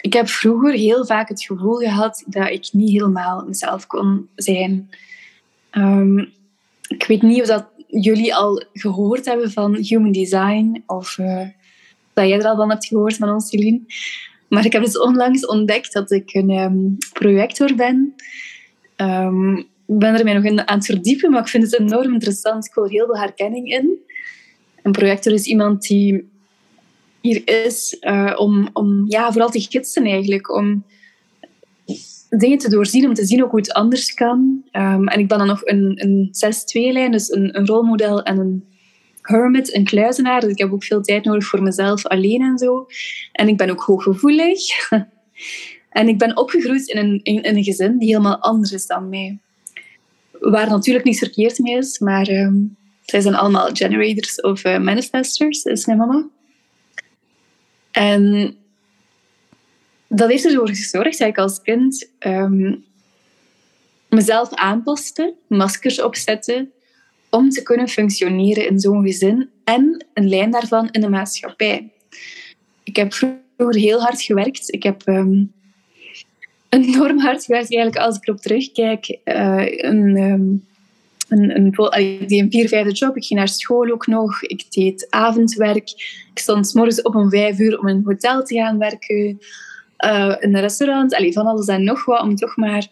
ik 0.00 0.12
heb 0.12 0.28
vroeger 0.28 0.72
heel 0.72 1.06
vaak 1.06 1.28
het 1.28 1.42
gevoel 1.42 1.76
gehad 1.76 2.24
dat 2.26 2.50
ik 2.50 2.68
niet 2.72 2.90
helemaal 2.90 3.44
mezelf 3.46 3.86
kon 3.86 4.28
zijn. 4.34 4.90
Um, 5.72 6.32
ik 6.88 7.04
weet 7.06 7.22
niet 7.22 7.40
of 7.40 7.46
dat 7.46 7.66
jullie 7.86 8.34
al 8.34 8.64
gehoord 8.72 9.24
hebben 9.24 9.50
van 9.50 9.76
Human 9.76 10.12
Design 10.12 10.82
of 10.86 11.18
uh, 11.18 11.48
dat 12.12 12.28
jij 12.28 12.38
er 12.38 12.46
al 12.46 12.56
van 12.56 12.70
hebt 12.70 12.86
gehoord 12.86 13.16
van 13.16 13.30
ons, 13.30 13.48
Celine. 13.48 13.80
Maar 14.48 14.64
ik 14.64 14.72
heb 14.72 14.82
dus 14.84 14.98
onlangs 14.98 15.46
ontdekt 15.46 15.92
dat 15.92 16.10
ik 16.10 16.34
een 16.34 16.50
um, 16.50 16.96
projector 17.12 17.74
ben. 17.74 18.14
Um, 18.96 19.58
ik 19.58 19.98
ben 19.98 20.14
er 20.14 20.24
mij 20.24 20.34
nog 20.34 20.44
in 20.44 20.68
aan 20.68 20.76
het 20.76 20.86
verdiepen, 20.86 21.30
maar 21.30 21.40
ik 21.40 21.48
vind 21.48 21.64
het 21.64 21.78
enorm 21.80 22.12
interessant. 22.12 22.66
Ik 22.66 22.72
hoor 22.72 22.88
heel 22.88 23.06
veel 23.06 23.18
herkenning 23.18 23.72
in. 23.72 23.98
Een 24.82 24.92
projector 24.92 25.32
is 25.32 25.44
iemand 25.44 25.82
die 25.82 26.28
hier 27.20 27.64
is 27.64 27.96
uh, 28.00 28.34
om, 28.36 28.68
om 28.72 29.04
ja, 29.06 29.32
vooral 29.32 29.50
te 29.50 29.60
gidsen 29.60 30.04
eigenlijk, 30.04 30.50
om 30.50 30.84
dingen 32.28 32.58
te 32.58 32.70
doorzien, 32.70 33.06
om 33.06 33.14
te 33.14 33.24
zien 33.24 33.40
hoe 33.40 33.58
het 33.58 33.72
anders 33.72 34.14
kan. 34.14 34.62
Um, 34.72 35.08
en 35.08 35.20
ik 35.20 35.28
ben 35.28 35.38
dan 35.38 35.46
nog 35.46 35.60
een, 35.64 35.92
een 35.94 36.30
6-2-lijn, 36.90 37.10
dus 37.10 37.32
een, 37.32 37.58
een 37.58 37.66
rolmodel 37.66 38.22
en 38.22 38.38
een 38.38 38.64
hermit, 39.22 39.74
een 39.74 39.84
kluizenaar. 39.84 40.40
Dus 40.40 40.50
ik 40.50 40.58
heb 40.58 40.72
ook 40.72 40.84
veel 40.84 41.02
tijd 41.02 41.24
nodig 41.24 41.44
voor 41.44 41.62
mezelf 41.62 42.06
alleen 42.06 42.40
en 42.40 42.58
zo. 42.58 42.86
En 43.32 43.48
ik 43.48 43.56
ben 43.56 43.70
ook 43.70 43.80
hooggevoelig. 43.80 44.90
en 45.90 46.08
ik 46.08 46.18
ben 46.18 46.36
opgegroeid 46.36 46.88
in 46.88 46.98
een, 46.98 47.20
een 47.22 47.64
gezin 47.64 47.98
die 47.98 48.08
helemaal 48.08 48.38
anders 48.38 48.72
is 48.72 48.86
dan 48.86 49.08
mij. 49.08 49.38
Waar 50.40 50.68
natuurlijk 50.68 51.04
niets 51.04 51.18
verkeerd 51.18 51.58
mee 51.58 51.76
is, 51.76 51.98
maar 51.98 52.28
um, 52.28 52.76
zij 53.04 53.20
zijn 53.20 53.34
allemaal 53.34 53.70
generators 53.72 54.40
of 54.40 54.64
uh, 54.64 54.78
manifestors, 54.78 55.62
is 55.62 55.86
mijn 55.86 55.98
mama. 55.98 56.28
En 57.98 58.56
dat 60.08 60.30
heeft 60.30 60.44
ervoor 60.44 60.68
gezorgd 60.68 61.18
dat 61.18 61.28
ik 61.28 61.38
als 61.38 61.62
kind 61.62 62.10
um, 62.18 62.84
mezelf 64.08 64.54
aanpaste, 64.54 65.34
maskers 65.46 66.02
opzette, 66.02 66.68
om 67.30 67.50
te 67.50 67.62
kunnen 67.62 67.88
functioneren 67.88 68.68
in 68.68 68.80
zo'n 68.80 69.02
gezin 69.02 69.50
en 69.64 70.06
een 70.14 70.28
lijn 70.28 70.50
daarvan 70.50 70.88
in 70.90 71.00
de 71.00 71.08
maatschappij. 71.08 71.90
Ik 72.82 72.96
heb 72.96 73.12
vroeger 73.14 73.80
heel 73.80 74.00
hard 74.00 74.22
gewerkt. 74.22 74.72
Ik 74.72 74.82
heb 74.82 75.06
um, 75.06 75.52
enorm 76.68 77.18
hard 77.18 77.44
gewerkt, 77.44 77.74
eigenlijk, 77.74 78.06
als 78.06 78.16
ik 78.16 78.26
erop 78.26 78.40
terugkijk. 78.40 79.18
Uh, 79.24 79.64
een, 79.66 80.16
um, 80.16 80.66
een, 81.28 81.66
ik 82.20 82.28
deed 82.28 82.40
een 82.40 82.50
vier, 82.50 82.68
vijfde 82.68 82.92
job. 82.92 83.16
Ik 83.16 83.24
ging 83.24 83.38
naar 83.38 83.48
school 83.48 83.90
ook 83.90 84.06
nog. 84.06 84.42
Ik 84.42 84.72
deed 84.72 85.06
avondwerk. 85.10 85.90
Ik 86.32 86.38
stond 86.38 86.74
morgens 86.74 87.02
op 87.02 87.14
om 87.14 87.30
vijf 87.30 87.58
uur 87.58 87.78
om 87.78 87.88
in 87.88 87.96
een 87.96 88.04
hotel 88.04 88.42
te 88.42 88.54
gaan 88.54 88.78
werken. 88.78 89.40
Uh, 90.04 90.36
in 90.40 90.54
een 90.54 90.60
restaurant. 90.60 91.14
Allee, 91.14 91.32
van 91.32 91.46
alles 91.46 91.66
en 91.66 91.84
nog 91.84 92.04
wat. 92.04 92.22
Om 92.22 92.36
toch 92.36 92.56
maar... 92.56 92.86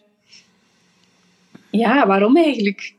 Ja, 1.69 2.07
waarom 2.07 2.37
eigenlijk? 2.37 2.93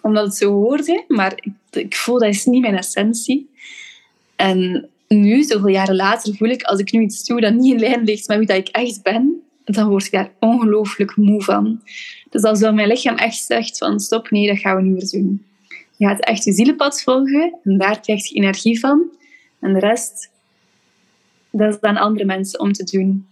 Omdat 0.00 0.24
het 0.24 0.34
zo 0.34 0.52
hoort, 0.52 1.04
maar 1.08 1.32
ik, 1.36 1.52
ik 1.70 1.96
voel 1.96 2.18
dat 2.18 2.28
is 2.28 2.44
niet 2.44 2.60
mijn 2.60 2.76
essentie. 2.76 3.50
En 4.36 4.88
nu, 5.08 5.42
zoveel 5.42 5.68
jaren 5.68 5.96
later, 5.96 6.34
voel 6.36 6.48
ik 6.48 6.62
als 6.62 6.80
ik 6.80 6.92
nu 6.92 7.00
iets 7.02 7.24
doe 7.24 7.40
dat 7.40 7.54
niet 7.54 7.72
in 7.72 7.78
lijn 7.78 8.04
ligt 8.04 8.28
met 8.28 8.38
wie 8.38 8.46
dat 8.46 8.56
ik 8.56 8.68
echt 8.68 9.02
ben, 9.02 9.39
dan 9.74 9.88
word 9.88 10.04
ik 10.04 10.12
daar 10.12 10.32
ongelooflijk 10.38 11.16
moe 11.16 11.42
van. 11.42 11.80
Dus 12.30 12.42
als 12.42 12.60
dan 12.60 12.74
mijn 12.74 12.88
lichaam 12.88 13.16
echt 13.16 13.44
zegt 13.44 13.78
van 13.78 14.00
stop, 14.00 14.30
nee, 14.30 14.46
dat 14.46 14.58
gaan 14.58 14.76
we 14.76 14.82
niet 14.82 14.92
meer 14.92 15.22
doen. 15.22 15.44
Je 15.96 16.06
gaat 16.06 16.20
echt 16.20 16.44
je 16.44 16.52
zielenpad 16.52 17.02
volgen 17.02 17.58
en 17.64 17.78
daar 17.78 18.00
krijg 18.00 18.28
je 18.28 18.34
energie 18.34 18.80
van. 18.80 19.02
En 19.60 19.72
de 19.72 19.78
rest, 19.78 20.30
dat 21.50 21.74
is 21.74 21.80
aan 21.80 21.96
andere 21.96 22.24
mensen 22.24 22.60
om 22.60 22.72
te 22.72 22.84
doen. 22.84 23.26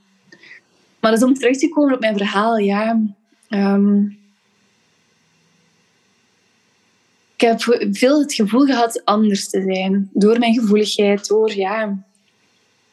Maar 1.01 1.11
dus 1.11 1.23
om 1.23 1.35
terug 1.35 1.57
te 1.57 1.69
komen 1.69 1.95
op 1.95 2.01
mijn 2.01 2.17
verhaal, 2.17 2.57
ja... 2.57 3.01
Ehm, 3.49 4.05
ik 7.35 7.45
heb 7.45 7.61
veel 7.93 8.21
het 8.21 8.35
gevoel 8.35 8.65
gehad 8.65 9.05
anders 9.05 9.49
te 9.49 9.63
zijn. 9.63 10.11
Door 10.13 10.39
mijn 10.39 10.55
gevoeligheid, 10.55 11.27
door 11.27 11.53
ja, 11.55 12.07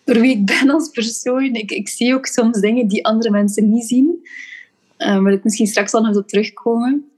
door 0.05 0.19
wie 0.19 0.37
ik 0.37 0.45
ben 0.45 0.69
als 0.69 0.89
persoon. 0.89 1.53
Ik, 1.53 1.89
zie 1.89 2.13
ook 2.13 2.25
soms 2.25 2.59
dingen 2.59 2.87
die 2.87 3.05
andere 3.05 3.31
mensen 3.31 3.69
niet 3.69 3.85
zien. 3.85 4.27
Uh, 4.97 5.21
waar 5.21 5.33
ik 5.33 5.43
misschien 5.43 5.67
straks 5.67 5.93
al 5.93 6.01
nog 6.01 6.15
op 6.15 6.27
terugkomen. 6.27 7.09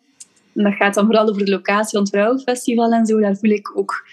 En 0.56 0.63
dat 0.63 0.74
gaat 0.74 0.94
dan 0.94 1.06
vooral 1.06 1.29
over 1.29 1.46
de 1.46 1.51
locatie 1.51 1.91
van 1.91 2.00
het 2.00 2.10
Vrouwenfestival 2.10 2.91
en 2.91 3.06
zo. 3.06 3.20
Daar 3.20 3.38
voel 3.38 3.51
ik 3.51 3.77
ook 3.77 4.08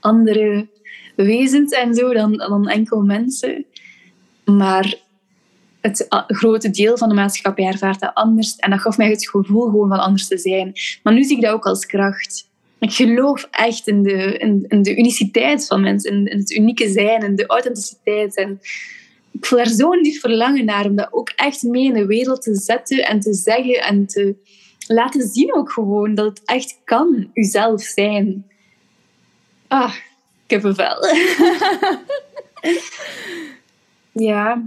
andere 0.00 0.68
wezens 1.16 1.72
en 1.72 1.94
zo 1.94 2.12
dan, 2.12 2.36
dan 2.36 2.68
enkel 2.68 3.02
mensen. 3.02 3.64
Maar 4.44 4.94
het 5.80 6.06
grote 6.26 6.70
deel 6.70 6.96
van 6.96 7.08
de 7.08 7.14
maatschappij 7.14 7.66
ervaart 7.66 8.00
dat 8.00 8.14
anders. 8.14 8.56
En 8.56 8.70
dat 8.70 8.80
gaf 8.80 8.96
mij 8.96 9.10
het 9.10 9.28
gevoel 9.28 9.64
gewoon 9.64 9.88
van 9.88 9.98
anders 9.98 10.28
te 10.28 10.38
zijn. 10.38 10.72
Maar 11.02 11.14
nu 11.14 11.24
zie 11.24 11.36
ik 11.36 11.42
dat 11.42 11.52
ook 11.52 11.66
als 11.66 11.86
kracht 11.86 12.45
ik 12.78 12.92
geloof 12.92 13.48
echt 13.50 13.86
in 13.86 14.02
de, 14.02 14.38
in, 14.38 14.64
in 14.68 14.82
de 14.82 14.96
uniciteit 14.96 15.66
van 15.66 15.80
mensen, 15.80 16.12
in, 16.12 16.26
in, 16.26 16.38
het 16.38 16.50
unieke 16.50 16.88
zijn 16.88 17.22
en 17.22 17.36
de 17.36 17.46
authenticiteit. 17.46 18.36
En 18.36 18.60
ik 19.32 19.46
voel 19.46 19.58
daar 19.58 19.68
zo'n 19.68 20.00
lief 20.00 20.20
verlangen 20.20 20.64
naar 20.64 20.84
om 20.84 20.96
dat 20.96 21.12
ook 21.12 21.32
echt 21.36 21.62
mee 21.62 21.84
in 21.84 21.92
de 21.92 22.06
wereld 22.06 22.42
te 22.42 22.54
zetten 22.54 23.04
en 23.04 23.20
te 23.20 23.34
zeggen 23.34 23.82
en 23.82 24.06
te 24.06 24.34
laten 24.86 25.28
zien 25.28 25.54
ook 25.54 25.72
gewoon 25.72 26.14
dat 26.14 26.26
het 26.26 26.42
echt 26.44 26.78
kan, 26.84 27.30
uzelf 27.34 27.82
zijn. 27.82 28.46
Ah, 29.68 29.94
ik 30.44 30.50
heb 30.50 30.64
een 30.64 30.74
vel. 30.74 31.06
ja. 34.30 34.62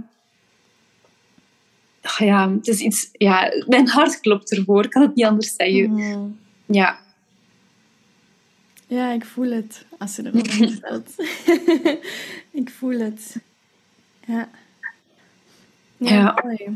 ja, 2.18 2.52
het 2.52 2.68
is 2.68 2.80
iets... 2.80 3.08
Ja, 3.12 3.52
mijn 3.66 3.88
hart 3.88 4.20
klopt 4.20 4.56
ervoor, 4.56 4.84
ik 4.84 4.90
kan 4.90 5.02
het 5.02 5.14
niet 5.14 5.24
anders 5.24 5.54
zeggen. 5.54 5.90
Mm. 5.90 6.38
Ja. 6.66 6.98
Ja, 8.90 9.12
ik 9.12 9.24
voel 9.24 9.50
het 9.50 9.84
als 9.98 10.14
ze 10.14 10.26
erover 10.26 10.68
vertelt. 10.68 11.14
ik 12.62 12.70
voel 12.70 12.98
het. 12.98 13.36
Ja. 14.26 14.48
Ja, 15.96 16.14
ja. 16.14 16.42
Mooi. 16.44 16.74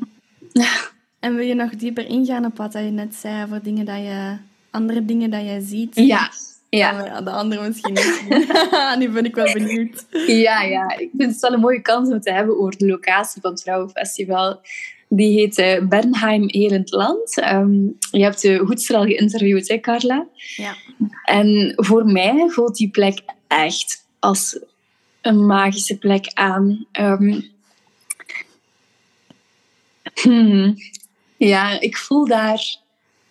En 1.18 1.35
wil 1.35 1.47
je 1.47 1.54
nog 1.54 1.71
dieper 1.71 2.06
ingaan 2.06 2.44
op 2.44 2.56
wat 2.56 2.73
je 2.73 2.78
net 2.78 3.14
zei 3.14 3.44
over 3.44 3.62
dingen 3.62 3.85
dat 3.85 3.97
je, 3.97 4.37
andere 4.71 5.04
dingen 5.04 5.30
dat 5.30 5.40
jij 5.40 5.61
ziet? 5.61 5.94
Ja. 5.94 6.30
Ja. 6.68 7.21
de 7.21 7.30
andere 7.30 7.68
misschien 7.68 7.92
niet. 7.92 8.25
nu 8.99 9.11
ben 9.11 9.25
ik 9.25 9.35
wel 9.35 9.52
benieuwd. 9.52 10.06
Ja, 10.26 10.62
ja, 10.62 10.97
ik 10.99 11.11
vind 11.16 11.33
het 11.33 11.40
wel 11.40 11.52
een 11.52 11.61
mooie 11.61 11.83
kans 11.83 12.09
om 12.09 12.21
te 12.21 12.33
hebben 12.33 12.59
over 12.59 12.78
de 12.78 12.87
locatie 12.87 13.40
van 13.40 13.50
het 13.50 13.62
Vrouwenfestival. 13.62 14.61
Die 15.16 15.38
heet 15.38 15.59
uh, 15.59 15.88
Bernheim 15.88 16.44
Helend 16.47 16.90
Land. 16.92 17.38
Ehm, 17.38 17.83
je 18.11 18.23
hebt 18.23 18.42
de 18.42 18.56
Hoedster 18.56 18.97
al 18.97 19.04
geïnterviewd, 19.04 19.68
hè, 19.68 19.80
Carla? 19.80 20.26
Ja. 20.56 20.76
En 21.25 21.73
voor 21.76 22.04
mij 22.04 22.49
voelt 22.49 22.76
die 22.76 22.90
plek 22.90 23.21
echt 23.47 24.06
als 24.18 24.59
een 25.21 25.47
magische 25.47 25.99
plek 25.99 26.30
aan. 26.33 26.87
Um, 27.00 27.44
hmm, 30.14 30.75
ja, 31.37 31.80
ik 31.80 31.97
voel 31.97 32.26
daar 32.26 32.76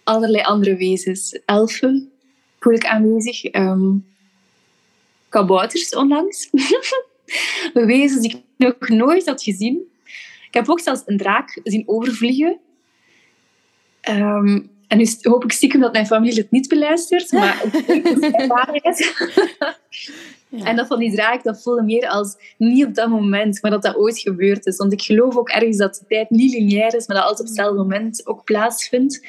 allerlei 0.04 0.44
andere 0.44 0.76
wezens. 0.76 1.40
Elfen 1.46 2.12
voel 2.60 2.74
ik 2.74 2.86
aanwezig. 2.86 3.54
Um, 3.54 4.06
kabouters 5.30 5.96
onlangs. 5.96 6.50
wezens 7.74 8.22
die 8.22 8.36
ik 8.36 8.42
nog 8.58 8.90
nooit 8.90 9.26
had 9.26 9.44
gezien 9.44 9.92
Ik 10.54 10.60
heb 10.60 10.70
ook 10.70 10.80
zelfs 10.80 11.02
een 11.06 11.18
draak 11.18 11.60
zien 11.64 11.84
overvliegen. 11.86 12.58
Ehm, 14.02 14.60
en 14.88 14.98
nu 14.98 15.08
hoop 15.22 15.44
ik 15.44 15.52
stiekem 15.52 15.80
dat 15.80 15.92
mijn 15.92 16.06
familie 16.06 16.42
het 16.42 16.52
niet 16.52 16.68
beluistert, 16.68 17.32
maar 17.40 17.62
het 17.62 18.22
is 18.22 18.48
waarheid. 18.48 19.14
Ja. 20.48 20.66
En 20.66 20.76
dat 20.76 20.88
van 20.88 21.00
die 21.00 21.16
draak, 21.16 21.44
dat 21.44 21.62
voelde 21.62 21.84
meer 21.84 22.08
als 22.08 22.36
niet 22.58 22.86
op 22.86 22.94
dat 22.94 23.10
moment, 23.10 23.62
maar 23.62 23.72
dat 23.72 23.82
dat 23.82 23.96
ooit 23.96 24.20
gebeurd 24.20 24.66
is. 24.66 24.78
Want 24.78 24.94
ik 24.94 25.02
geloof 25.02 25.38
ook 25.38 25.50
ergens 25.50 25.78
dat 25.78 25.96
de 25.96 26.06
tijd 26.08 26.30
niet 26.30 26.54
lineair 26.54 26.96
is, 26.96 27.08
maar 27.08 27.18
dat 27.18 27.26
alles 27.26 27.40
op 27.40 27.46
hetzelfde 27.46 27.78
moment 27.78 28.28
ook 28.28 28.44
plaatsvindt. 28.44 29.28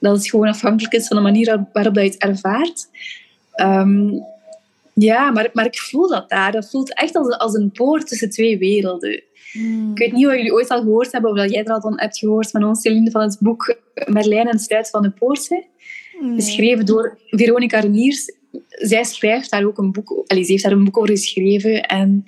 Dat 0.00 0.16
het 0.16 0.30
gewoon 0.30 0.48
afhankelijk 0.48 0.94
is 0.94 1.06
van 1.06 1.16
de 1.16 1.22
manier 1.22 1.66
waarop 1.72 1.94
je 1.94 2.00
het 2.00 2.16
ervaart. 2.16 2.88
Ehm, 3.52 4.10
ja, 4.92 5.30
maar, 5.30 5.50
maar 5.52 5.66
ik 5.66 5.78
voel 5.78 6.08
dat 6.08 6.28
daar. 6.28 6.52
Dat 6.52 6.70
voelt 6.70 6.94
echt 6.94 7.16
als, 7.16 7.38
als 7.38 7.54
een 7.54 7.70
poort 7.70 8.06
tussen 8.06 8.30
twee 8.30 8.58
werelden. 8.58 9.22
Hmm. 9.52 9.90
Ik 9.90 9.98
weet 9.98 10.12
niet 10.12 10.26
of 10.26 10.34
jullie 10.34 10.52
ooit 10.52 10.68
al 10.68 10.80
gehoord 10.80 11.12
hebben, 11.12 11.30
of 11.30 11.36
dat 11.36 11.50
jij 11.50 11.64
er 11.64 11.72
al 11.72 11.80
van 11.80 12.00
hebt 12.00 12.18
gehoord 12.18 12.50
van 12.50 12.64
ons, 12.64 12.80
Celine, 12.80 13.10
van 13.10 13.22
het 13.22 13.36
boek 13.40 13.76
Merlijn 14.06 14.48
en 14.48 14.58
Strijd 14.58 14.90
van 14.90 15.02
de 15.02 15.10
Poorten. 15.10 15.64
Nee. 16.20 16.34
Geschreven 16.34 16.86
door 16.86 17.18
Veronica 17.26 17.80
Reniers. 17.80 18.32
Zij 18.68 19.04
schrijft 19.04 19.50
daar 19.50 19.64
ook 19.64 19.78
een 19.78 19.92
boek 19.92 20.24
Allee, 20.26 20.44
ze 20.44 20.50
heeft 20.50 20.62
daar 20.62 20.72
een 20.72 20.84
boek 20.84 20.98
over 20.98 21.10
geschreven. 21.10 21.82
En 21.82 22.24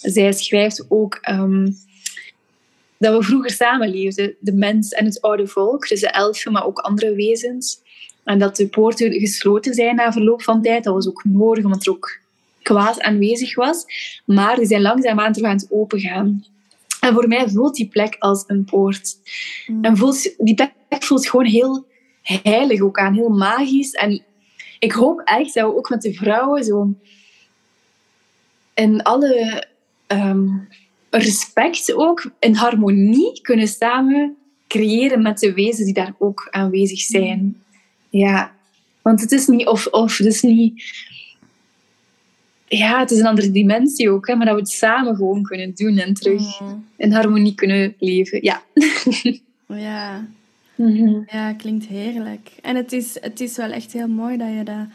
zij 0.00 0.32
schrijft 0.32 0.86
ook 0.88 1.18
um, 1.30 1.76
dat 2.98 3.16
we 3.16 3.24
vroeger 3.24 3.50
samenleefden, 3.50 4.34
de 4.40 4.52
mens 4.52 4.92
en 4.92 5.04
het 5.04 5.20
oude 5.20 5.46
volk, 5.46 5.88
dus 5.88 6.00
de 6.00 6.08
elfen, 6.08 6.52
maar 6.52 6.66
ook 6.66 6.78
andere 6.78 7.14
wezens. 7.14 7.80
En 8.24 8.38
dat 8.38 8.56
de 8.56 8.68
poorten 8.68 9.12
gesloten 9.12 9.74
zijn 9.74 9.96
na 9.96 10.12
verloop 10.12 10.42
van 10.42 10.62
tijd. 10.62 10.84
Dat 10.84 10.94
was 10.94 11.08
ook 11.08 11.24
nodig, 11.24 11.64
omdat 11.64 11.86
er 11.86 11.92
ook 11.92 12.18
kwaad 12.62 13.00
aanwezig 13.00 13.54
was. 13.54 13.84
Maar 14.24 14.56
die 14.56 14.66
zijn 14.66 14.82
langzaamaan 14.82 15.32
terug 15.32 15.50
aan 15.50 15.56
het 15.56 15.66
opengaan. 15.70 16.44
En 17.06 17.14
voor 17.14 17.28
mij 17.28 17.48
voelt 17.48 17.74
die 17.74 17.88
plek 17.88 18.16
als 18.18 18.44
een 18.46 18.64
poort. 18.64 19.16
Mm. 19.66 19.84
En 19.84 19.96
voelt, 19.96 20.34
die 20.38 20.54
plek 20.54 21.02
voelt 21.04 21.28
gewoon 21.28 21.46
heel 21.46 21.86
heilig 22.22 22.80
ook 22.80 22.98
aan, 22.98 23.14
heel 23.14 23.28
magisch. 23.28 23.90
En 23.90 24.22
ik 24.78 24.92
hoop 24.92 25.20
echt 25.24 25.54
dat 25.54 25.70
we 25.70 25.76
ook 25.76 25.90
met 25.90 26.02
de 26.02 26.14
vrouwen 26.14 26.64
zo 26.64 26.94
in 28.74 29.02
alle 29.02 29.66
ehm, 30.06 30.48
respect 31.10 31.94
ook, 31.94 32.30
in 32.38 32.54
harmonie 32.54 33.40
kunnen 33.40 33.68
samen 33.68 34.36
creëren 34.68 35.22
met 35.22 35.38
de 35.38 35.52
wezens 35.52 35.84
die 35.84 35.94
daar 35.94 36.14
ook 36.18 36.48
aanwezig 36.50 37.00
zijn. 37.00 37.62
Ja, 38.10 38.54
want 39.02 39.20
het 39.20 39.32
is 39.32 39.46
niet 39.46 39.66
of-of, 39.66 40.16
het 40.16 40.26
is 40.26 40.42
niet... 40.42 40.82
Ja, 42.68 42.98
het 42.98 43.10
is 43.10 43.18
een 43.18 43.26
andere 43.26 43.50
dimensie 43.50 44.10
ook, 44.10 44.26
hè, 44.26 44.34
maar 44.34 44.46
dat 44.46 44.54
we 44.54 44.60
het 44.60 44.70
samen 44.70 45.16
gewoon 45.16 45.42
kunnen 45.42 45.74
doen 45.74 45.98
en 45.98 46.14
terug 46.14 46.60
mm. 46.60 46.84
in 46.96 47.12
harmonie 47.12 47.54
kunnen 47.54 47.94
leven. 47.98 48.38
Ja. 48.42 48.62
ja. 49.66 50.26
Mm 50.76 51.24
Ja, 51.30 51.52
klinkt 51.52 51.86
heerlijk. 51.86 52.50
En 52.62 52.76
het 52.76 52.92
is, 52.92 53.16
het 53.20 53.40
is 53.40 53.56
wel 53.56 53.70
echt 53.70 53.92
heel 53.92 54.08
mooi 54.08 54.36
dat 54.36 54.48
je 54.48 54.62
dat, 54.64 54.86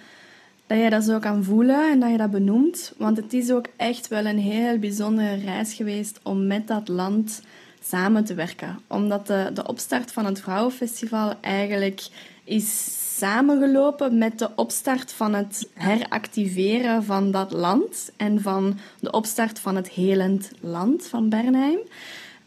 dat 0.67 0.77
je 0.77 0.89
dat 0.89 1.03
zo 1.03 1.19
kan 1.19 1.43
voelen 1.43 1.91
en 1.91 1.99
dat 1.99 2.11
je 2.11 2.17
dat 2.17 2.31
benoemt. 2.31 2.93
Want 2.97 3.17
het 3.17 3.33
is 3.33 3.51
ook 3.51 3.67
echt 3.75 4.07
wel 4.07 4.25
een 4.25 4.39
heel 4.39 4.77
bijzondere 4.77 5.35
reis 5.35 5.73
geweest 5.73 6.19
om 6.23 6.47
met 6.47 6.67
dat 6.67 6.87
land 6.87 7.41
samen 7.83 8.23
te 8.23 8.33
werken. 8.33 8.79
Omdat 8.87 9.27
de, 9.27 9.49
de 9.53 9.67
opstart 9.67 10.11
van 10.11 10.25
het 10.25 10.41
Vrouwenfestival 10.41 11.33
eigenlijk 11.41 12.01
is 12.43 12.99
samengelopen 13.21 14.17
met 14.17 14.39
de 14.39 14.49
opstart 14.55 15.13
van 15.13 15.33
het 15.33 15.69
heractiveren 15.73 17.03
van 17.03 17.31
dat 17.31 17.51
land 17.51 18.11
en 18.17 18.41
van 18.41 18.77
de 18.99 19.11
opstart 19.11 19.59
van 19.59 19.75
het 19.75 19.89
helend 19.89 20.51
land 20.59 21.07
van 21.07 21.29
Bernheim. 21.29 21.79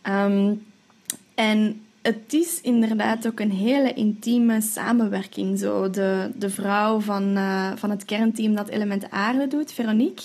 Ehm, 0.03 0.55
en 1.35 1.83
het 2.03 2.33
is 2.33 2.61
inderdaad 2.61 3.27
ook 3.27 3.41
een 3.41 3.51
hele 3.51 3.93
intieme 3.93 4.61
samenwerking. 4.61 5.59
Zo 5.59 5.91
de, 5.91 6.31
de 6.37 6.51
vrouw 6.51 7.01
van, 7.01 7.37
uh, 7.37 7.71
van 7.75 7.91
het 7.91 8.05
kernteam 8.05 8.55
dat 8.55 8.69
Element 8.69 9.11
Aarde 9.11 9.47
doet, 9.47 9.73
Veronique, 9.73 10.25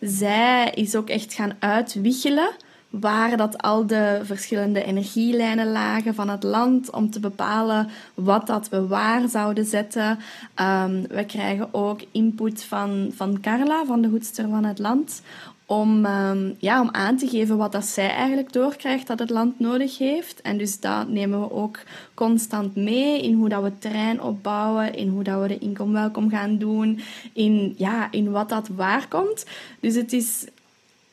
zij 0.00 0.72
is 0.74 0.94
ook 0.94 1.08
echt 1.08 1.34
gaan 1.34 1.56
uitwiegelen 1.58 2.50
waar 2.90 3.36
dat 3.36 3.62
al 3.62 3.86
de 3.86 4.20
verschillende 4.22 4.84
energielijnen 4.84 5.72
lagen 5.72 6.14
van 6.14 6.28
het 6.28 6.42
land 6.42 6.90
om 6.90 7.10
te 7.10 7.20
bepalen 7.20 7.88
wat 8.14 8.46
dat 8.46 8.68
we 8.68 8.86
waar 8.86 9.28
zouden 9.28 9.64
zetten. 9.64 10.18
Um, 10.60 11.06
we 11.08 11.24
krijgen 11.26 11.74
ook 11.74 12.00
input 12.12 12.64
van, 12.64 13.10
van 13.14 13.40
Carla, 13.40 13.84
van 13.84 14.00
de 14.00 14.08
hoedster 14.08 14.48
van 14.48 14.64
het 14.64 14.78
land, 14.78 15.22
om, 15.66 16.06
um, 16.06 16.56
ja, 16.58 16.80
om 16.80 16.88
aan 16.92 17.16
te 17.16 17.28
geven 17.28 17.56
wat 17.56 17.72
dat 17.72 17.84
zij 17.84 18.10
eigenlijk 18.10 18.52
doorkrijgt 18.52 19.06
dat 19.06 19.18
het 19.18 19.30
land 19.30 19.60
nodig 19.60 19.98
heeft. 19.98 20.40
En 20.40 20.58
dus 20.58 20.80
dat 20.80 21.08
nemen 21.08 21.40
we 21.40 21.52
ook 21.52 21.78
constant 22.14 22.76
mee 22.76 23.22
in 23.22 23.34
hoe 23.34 23.48
dat 23.48 23.62
we 23.62 23.78
terrein 23.78 24.22
opbouwen, 24.22 24.94
in 24.94 25.08
hoe 25.08 25.22
dat 25.22 25.40
we 25.40 25.48
de 25.48 25.58
inkom 25.58 25.92
welkom 25.92 26.30
gaan 26.30 26.58
doen, 26.58 27.00
in, 27.32 27.74
ja, 27.76 28.08
in 28.10 28.30
wat 28.30 28.48
dat 28.48 28.68
waar 28.68 29.08
komt. 29.08 29.46
Dus 29.80 29.94
het 29.94 30.12
is 30.12 30.46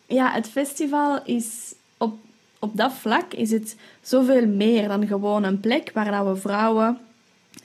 ja, 0.08 0.32
het 0.32 0.48
festival 0.48 1.24
is 1.24 1.74
op, 1.98 2.18
op 2.60 2.78
dat 2.78 2.94
vlak 2.94 3.34
is 3.34 3.52
het 3.52 3.76
zoveel 4.02 4.48
meer 4.48 4.88
dan 4.88 5.08
gewoon 5.08 5.44
een 5.44 5.60
plek 5.60 5.92
waar 5.94 6.12
dat 6.12 6.26
we 6.26 6.42
vrouwen 6.42 6.98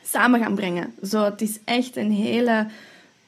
samen 0.05 0.41
gaan 0.41 0.55
brengen. 0.55 0.95
Zo, 1.03 1.25
het 1.25 1.41
is 1.41 1.59
echt 1.65 1.97
een 1.97 2.13
hele 2.13 2.67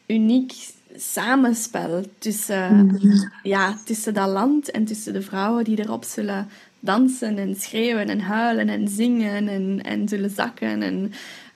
uniek 0.06 0.52
samenspel 0.96 2.04
tussen, 2.18 2.86
mhm. 2.86 3.28
ja, 3.42 3.78
tussen 3.84 4.14
dat 4.14 4.28
land 4.28 4.70
en 4.70 4.84
tussen 4.84 5.12
de 5.12 5.22
vrouwen 5.22 5.64
die 5.64 5.78
erop 5.78 6.04
zullen 6.04 6.48
dansen 6.80 7.38
en 7.38 7.56
schreeuwen 7.56 8.08
en 8.08 8.20
huilen 8.20 8.68
en 8.68 8.88
zingen 8.88 9.48
en, 9.48 9.82
en 9.82 10.08
zullen 10.08 10.30
zakken. 10.30 10.82
En, 10.82 11.12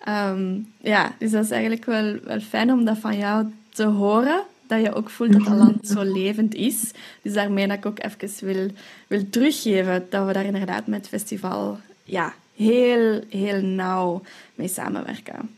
um, 0.08 0.72
ja, 0.80 1.14
dus 1.18 1.30
dat 1.30 1.44
is 1.44 1.50
eigenlijk 1.50 1.84
wel, 1.84 2.18
wel 2.24 2.40
fijn 2.40 2.72
om 2.72 2.84
dat 2.84 2.98
van 2.98 3.16
jou 3.18 3.46
te 3.68 3.84
horen 3.84 4.42
dat 4.68 4.80
je 4.80 4.94
ook 4.94 5.10
voelt 5.10 5.32
dat 5.32 5.46
het 5.46 5.56
land 5.56 5.88
zo 5.88 6.02
levend 6.02 6.54
is. 6.54 6.90
Dus 7.22 7.32
daarmee 7.32 7.66
dat 7.66 7.76
ik 7.76 7.86
ook 7.86 7.98
even 8.02 8.46
wil, 8.46 8.68
wil 9.06 9.30
teruggeven 9.30 10.06
dat 10.10 10.26
we 10.26 10.32
daar 10.32 10.44
inderdaad 10.44 10.86
met 10.86 10.98
het 11.00 11.08
festival 11.08 11.78
ja, 12.04 12.34
heel, 12.56 13.20
heel 13.28 13.62
nauw 13.62 14.22
mee 14.54 14.68
samenwerken. 14.68 15.50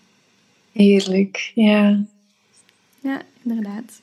Heerlijk, 0.72 1.52
ja. 1.54 2.02
Ja, 3.00 3.22
inderdaad. 3.42 4.00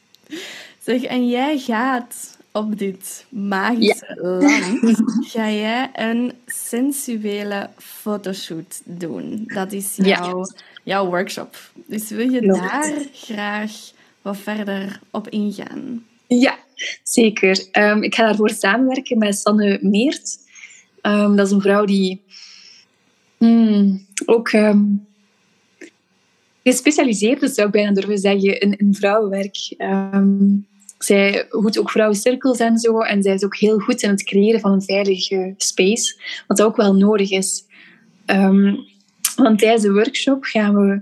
Zeg, 0.84 1.04
en 1.04 1.28
jij 1.28 1.58
gaat 1.60 2.38
op 2.52 2.78
dit 2.78 3.26
magische 3.30 4.18
land, 4.22 5.02
ga 5.32 5.50
jij 5.52 5.90
een 5.94 6.34
sensuele 6.46 7.70
fotoshoot 7.78 8.82
doen. 8.84 9.44
Dat 9.46 9.72
is 9.72 9.96
jouw, 9.96 10.44
jouw 10.84 11.06
workshop. 11.06 11.58
Dus 11.86 12.10
wil 12.10 12.30
je 12.30 12.42
daar 12.42 12.94
graag 13.14 13.72
wat 14.28 14.38
verder 14.38 15.00
op 15.12 15.30
ingaan. 15.30 16.06
Ja, 16.28 16.58
zeker. 17.04 17.68
Um, 17.72 18.04
ik 18.04 18.16
ga 18.16 18.26
daarvoor 18.26 18.50
samenwerken 18.50 19.18
met 19.18 19.38
Sanne 19.38 19.80
Meert. 19.82 20.38
Um, 21.02 21.36
dat 21.36 21.46
is 21.46 21.52
een 21.52 21.62
vrouw 21.62 21.86
die 21.86 22.22
hmm, 23.38 24.06
ook 24.26 24.52
um, 24.52 25.08
gespecialiseerd 26.64 27.42
is, 27.42 27.54
zou 27.54 27.68
ik 27.68 27.74
bijna 27.74 27.92
durven 27.94 28.18
zeggen, 28.18 28.60
in, 28.60 28.78
in 28.78 28.96
vrouwenwerk. 28.96 29.58
zij 30.98 31.46
goed 31.50 31.80
ook 31.80 31.92
vrouwencirkels 31.92 32.60
en 32.60 32.78
zo. 32.78 33.00
En 33.00 33.24
zij 33.24 33.34
is 33.34 33.44
ook 33.44 33.58
heel 33.58 33.80
goed 33.80 34.02
in 34.02 34.10
het 34.10 34.24
creëren 34.24 34.60
van 34.60 34.72
een 34.72 34.82
veilige 34.82 35.54
space. 35.58 36.20
Wat 36.48 36.62
ook 36.62 36.76
wel 36.76 36.94
nodig 36.94 37.32
is. 37.32 37.66
want 39.36 39.60
tijdens 39.60 39.82
de 39.82 39.92
workshop 39.92 40.44
gaan 40.44 40.76
we 40.76 41.02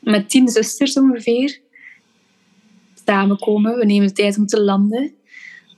met 0.00 0.30
tien 0.30 0.48
zusters 0.48 0.96
ongeveer 0.96 1.64
We 3.06 3.84
nemen 3.86 4.14
tijd 4.14 4.38
om 4.38 4.46
te 4.46 4.60
landen, 4.60 5.12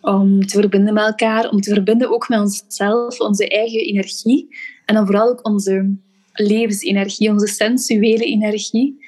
om 0.01 0.47
te 0.47 0.59
verbinden 0.61 0.95
met 0.95 1.05
elkaar, 1.05 1.51
om 1.51 1.61
te 1.61 1.71
verbinden 1.75 2.11
ook 2.11 2.29
met 2.29 2.41
onszelf, 2.41 3.21
onze 3.21 3.49
eigen 3.49 3.81
energie. 3.81 4.57
En 4.85 4.95
dan 4.95 5.07
vooral 5.07 5.29
ook 5.29 5.47
onze 5.47 5.97
levensenergie, 6.33 7.31
onze 7.31 7.47
sensuele 7.47 8.25
energie. 8.25 9.05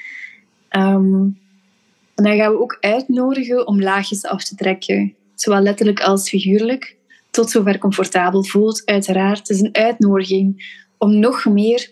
Um, 0.70 1.38
en 2.14 2.24
dan 2.24 2.36
gaan 2.36 2.52
we 2.52 2.60
ook 2.60 2.76
uitnodigen 2.80 3.66
om 3.66 3.82
laagjes 3.82 4.24
af 4.24 4.44
te 4.44 4.54
trekken, 4.54 5.14
zowel 5.34 5.60
letterlijk 5.60 6.00
als 6.00 6.28
figuurlijk, 6.28 6.96
tot 7.30 7.50
zover 7.50 7.78
comfortabel 7.78 8.44
voelt. 8.44 8.82
Uiteraard, 8.84 9.38
het 9.38 9.48
is 9.48 9.60
een 9.60 9.76
uitnodiging 9.76 10.78
om 10.98 11.18
nog 11.18 11.44
meer 11.44 11.90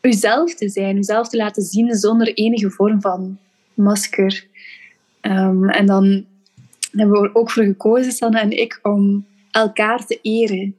uzelf 0.00 0.54
te 0.54 0.68
zijn, 0.68 0.96
uzelf 0.96 1.28
te 1.28 1.36
laten 1.36 1.62
zien 1.62 1.94
zonder 1.94 2.34
enige 2.34 2.70
vorm 2.70 3.00
van 3.00 3.38
masker. 3.74 4.46
Um, 5.26 5.70
en 5.70 5.86
dan 5.86 6.24
hebben 6.90 7.20
we 7.20 7.28
er 7.28 7.34
ook 7.34 7.50
voor 7.50 7.64
gekozen, 7.64 8.12
Sanne 8.12 8.40
en 8.40 8.50
ik, 8.50 8.78
om 8.82 9.26
elkaar 9.50 10.06
te 10.06 10.18
eren. 10.22 10.76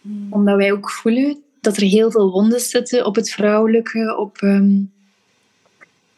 Hmm. 0.00 0.26
Omdat 0.30 0.56
wij 0.56 0.72
ook 0.72 0.90
voelen 0.90 1.42
dat 1.60 1.76
er 1.76 1.82
heel 1.82 2.10
veel 2.10 2.30
wonden 2.30 2.60
zitten 2.60 3.06
op 3.06 3.14
het 3.14 3.30
vrouwelijke, 3.30 4.16
op 4.16 4.40
um, 4.40 4.92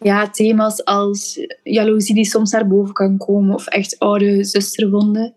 ja, 0.01 0.31
thema's 0.31 0.85
als 0.85 1.47
jaloezie 1.63 2.15
die 2.15 2.25
soms 2.25 2.51
naar 2.51 2.69
boven 2.69 2.95
kan 2.95 3.17
komen, 3.19 3.55
of 3.55 3.67
echt 3.67 3.99
oude 3.99 4.45
zusterwonden. 4.45 5.35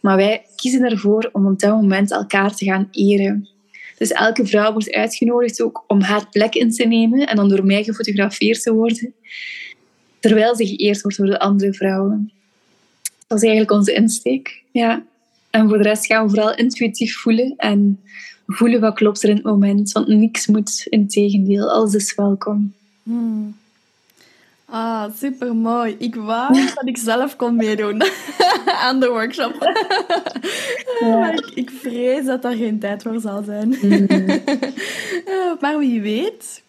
Maar 0.00 0.16
wij 0.16 0.42
kiezen 0.56 0.90
ervoor 0.90 1.28
om 1.32 1.46
op 1.46 1.58
dat 1.58 1.70
moment 1.70 2.10
elkaar 2.10 2.54
te 2.54 2.64
gaan 2.64 2.88
eren. 2.90 3.48
Dus 3.98 4.12
elke 4.12 4.46
vrouw 4.46 4.72
wordt 4.72 4.92
uitgenodigd 4.92 5.62
ook 5.62 5.84
om 5.86 6.00
haar 6.00 6.28
plek 6.30 6.54
in 6.54 6.70
te 6.70 6.84
nemen 6.84 7.26
en 7.26 7.36
dan 7.36 7.48
door 7.48 7.64
mij 7.64 7.84
gefotografeerd 7.84 8.62
te 8.62 8.72
worden. 8.72 9.14
Terwijl 10.20 10.56
ze 10.56 10.66
geëerd 10.66 11.00
wordt 11.00 11.16
door 11.16 11.26
de 11.26 11.38
andere 11.38 11.72
vrouwen. 11.72 12.32
Dat 13.26 13.38
is 13.38 13.44
eigenlijk 13.48 13.78
onze 13.78 13.92
insteek. 13.92 14.62
Ja. 14.70 15.02
En 15.50 15.68
voor 15.68 15.76
de 15.76 15.82
rest 15.82 16.06
gaan 16.06 16.24
we 16.24 16.30
vooral 16.30 16.54
intuïtief 16.54 17.16
voelen 17.16 17.54
en 17.56 18.00
voelen 18.46 18.80
wat 18.80 18.94
klopt 18.94 19.22
er 19.22 19.28
in 19.28 19.34
het 19.34 19.44
moment. 19.44 19.92
Want 19.92 20.08
niks 20.08 20.46
moet, 20.46 20.86
in 20.88 21.08
tegendeel, 21.08 21.70
alles 21.70 21.94
is 21.94 22.14
welkom. 22.14 22.74
Hmm. 23.02 23.56
Ah, 24.64 25.04
super 25.16 25.54
mooi. 25.54 25.96
Ik 25.98 26.14
wou 26.14 26.52
dat 26.74 26.86
ik 26.86 26.96
zelf 26.96 27.36
kon 27.36 27.56
meedoen 27.56 28.02
aan 28.84 29.00
de 29.00 29.08
workshop. 29.08 29.58
maar 31.00 31.34
ik, 31.34 31.50
ik, 31.54 31.70
vrees 31.70 32.24
dat 32.24 32.42
daar 32.42 32.56
geen 32.56 32.78
tijd 32.78 33.02
voor 33.02 33.20
zal 33.20 33.42
zijn. 33.42 33.74
Hmm. 33.74 34.06
maar 35.60 35.78
wie 35.78 36.00
weet, 36.00 36.62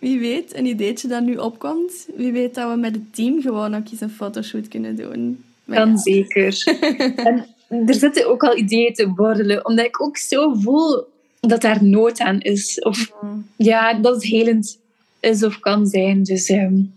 wie 0.00 0.20
weet, 0.20 0.56
een 0.56 0.66
ideetje 0.66 1.08
dat 1.08 1.22
nu 1.22 1.36
opkomt, 1.36 2.06
wie 2.16 2.32
weet 2.32 2.54
dat 2.54 2.70
we 2.70 2.76
met 2.76 2.94
het 2.94 3.14
team 3.14 3.40
gewoon 3.40 3.74
ook 3.74 3.90
eens 3.90 4.00
een 4.00 4.10
fotoshoot 4.10 4.68
kunnen 4.68 4.96
doen. 4.96 5.44
kan 5.70 5.98
zeker. 5.98 6.62
en 7.16 7.46
er 7.86 7.94
zitten 7.94 8.28
ook 8.28 8.44
al 8.44 8.56
ideeën 8.56 8.94
te 8.94 9.08
borrelen, 9.08 9.66
omdat 9.66 9.86
ik 9.86 10.02
ook 10.02 10.16
zo 10.16 10.54
voel 10.54 11.06
dat 11.40 11.60
daar 11.60 11.84
nood 11.84 12.20
aan 12.20 12.40
is. 12.40 12.78
Of 12.80 13.12
hmm. 13.20 13.46
ja, 13.56 13.94
dat 13.94 14.14
het 14.14 14.24
helend 14.24 14.78
is 15.20 15.42
of 15.42 15.58
kan 15.58 15.86
zijn. 15.86 16.22
Dus 16.22 16.48
um, 16.48 16.94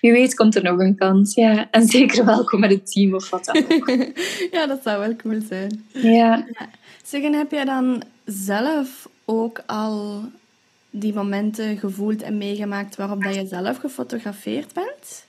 wie 0.00 0.12
weet 0.12 0.34
komt 0.34 0.54
er 0.54 0.62
nog 0.62 0.78
een 0.78 0.96
kans. 0.96 1.34
Ja. 1.34 1.68
En 1.70 1.86
zeker 1.96 2.24
welkom 2.24 2.60
met 2.60 2.70
het 2.70 2.92
team 2.92 3.14
of 3.14 3.30
wat 3.30 3.44
dan 3.44 3.64
ook. 3.68 3.90
ja, 4.56 4.66
dat 4.66 4.80
zou 4.84 5.00
wel 5.00 5.16
cool 5.16 5.40
zijn. 5.48 5.84
Ja. 5.92 6.46
Zeg, 7.04 7.22
en 7.22 7.32
heb 7.32 7.50
jij 7.50 7.64
dan 7.64 8.02
zelf 8.24 9.08
ook 9.24 9.62
al 9.66 10.22
die 10.90 11.14
momenten 11.14 11.78
gevoeld 11.78 12.22
en 12.22 12.38
meegemaakt 12.38 12.96
waarop 12.96 13.22
dat 13.22 13.34
je 13.34 13.46
zelf 13.46 13.76
gefotografeerd 13.76 14.72
bent? 14.72 15.24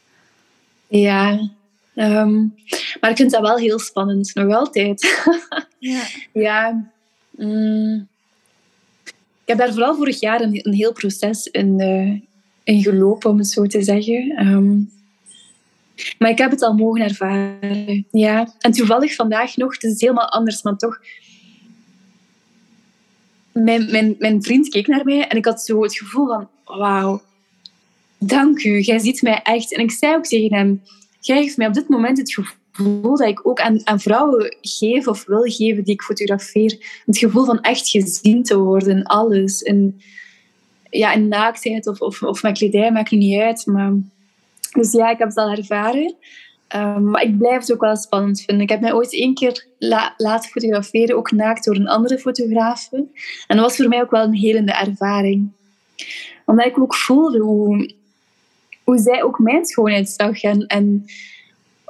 Ja, 0.87 1.49
ehm, 1.93 2.33
maar 2.99 3.09
ik 3.09 3.17
vind 3.17 3.31
dat 3.31 3.41
wel 3.41 3.57
heel 3.57 3.79
spannend, 3.79 4.35
nog 4.35 4.55
altijd. 4.55 5.23
ja. 5.79 6.03
ja 6.33 6.89
mm. 7.29 8.07
ik 9.05 9.13
heb 9.45 9.57
daar 9.57 9.73
vooral 9.73 9.95
vorig 9.95 10.19
jaar 10.19 10.41
een, 10.41 10.59
een 10.61 10.73
heel 10.73 10.93
proces 10.93 11.47
in, 11.47 11.79
uh, 11.79 12.19
in 12.63 12.83
gelopen, 12.83 13.29
om 13.29 13.37
het 13.37 13.47
zo 13.47 13.65
te 13.65 13.83
zeggen. 13.83 14.29
Ehm, 14.29 14.77
maar 16.17 16.29
ik 16.29 16.37
heb 16.37 16.51
het 16.51 16.63
al 16.63 16.73
mogen 16.73 17.01
ervaren. 17.01 18.07
Ja. 18.11 18.53
En 18.59 18.71
toevallig 18.71 19.15
vandaag 19.15 19.57
nog, 19.57 19.73
het 19.73 19.83
is 19.83 20.01
helemaal 20.01 20.29
anders, 20.29 20.61
maar 20.61 20.75
toch 20.75 20.99
mijn, 23.63 23.91
mijn, 23.91 24.15
mijn 24.19 24.43
vriend 24.43 24.69
keek 24.69 24.87
naar 24.87 25.05
mij 25.05 25.27
en 25.27 25.37
ik 25.37 25.45
had 25.45 25.61
zo 25.61 25.83
het 25.83 25.97
gevoel 25.97 26.27
van, 26.27 26.47
wauw, 26.65 27.21
dank 28.17 28.63
u, 28.63 28.79
jij 28.79 28.99
ziet 28.99 29.21
mij 29.21 29.41
echt. 29.43 29.73
En 29.73 29.83
ik 29.83 29.91
zei 29.91 30.15
ook 30.15 30.25
tegen 30.25 30.57
hem, 30.57 30.81
jij 31.19 31.43
geeft 31.43 31.57
mij 31.57 31.67
op 31.67 31.73
dit 31.73 31.89
moment 31.89 32.17
het 32.17 32.33
gevoel 32.33 33.17
dat 33.17 33.27
ik 33.27 33.47
ook 33.47 33.59
aan, 33.59 33.87
aan 33.87 33.99
vrouwen 33.99 34.55
geef 34.61 35.07
of 35.07 35.25
wil 35.25 35.43
geven 35.43 35.83
die 35.83 35.93
ik 35.93 36.01
fotografeer. 36.01 37.01
Het 37.05 37.17
gevoel 37.17 37.45
van 37.45 37.61
echt 37.61 37.89
gezien 37.89 38.43
te 38.43 38.57
worden, 38.57 39.03
alles. 39.03 39.61
In, 39.61 40.01
ja, 40.89 41.13
in 41.13 41.27
naaktheid 41.27 41.87
of, 41.87 41.99
of, 41.99 42.23
of 42.23 42.43
met 42.43 42.57
kledij, 42.57 42.91
maakt 42.91 43.11
niet 43.11 43.39
uit. 43.39 43.65
Maar... 43.65 43.93
Dus 44.71 44.91
ja, 44.91 45.09
ik 45.09 45.17
heb 45.17 45.27
het 45.27 45.37
al 45.37 45.51
ervaren. 45.51 46.15
Ehm, 46.71 47.09
maar 47.09 47.23
ik 47.23 47.37
blijf 47.37 47.59
het 47.59 47.73
ook 47.73 47.81
wel 47.81 47.95
spannend 47.95 48.41
vinden. 48.41 48.63
Ik 48.63 48.69
heb 48.69 48.81
mij 48.81 48.93
ooit 48.93 49.13
één 49.13 49.33
keer 49.33 49.67
laten 50.17 50.49
fotograferen, 50.49 51.15
ook 51.15 51.31
naakt 51.31 51.65
door 51.65 51.75
een 51.75 51.87
andere 51.87 52.19
fotograaf. 52.19 52.91
En 52.91 53.07
dat 53.47 53.59
was 53.59 53.75
voor 53.75 53.87
mij 53.87 54.01
ook 54.01 54.11
wel 54.11 54.23
een 54.23 54.35
helende 54.35 54.71
ervaring. 54.71 55.51
Omdat 56.45 56.65
ik 56.65 56.79
ook 56.79 56.95
voelde 56.95 57.39
hoe, 57.39 57.93
hoe 58.83 58.97
zij 58.97 59.23
ook 59.23 59.39
mijn 59.39 59.65
schoonheid 59.65 60.09
zag. 60.09 60.41
En, 60.41 60.67
en 60.67 61.05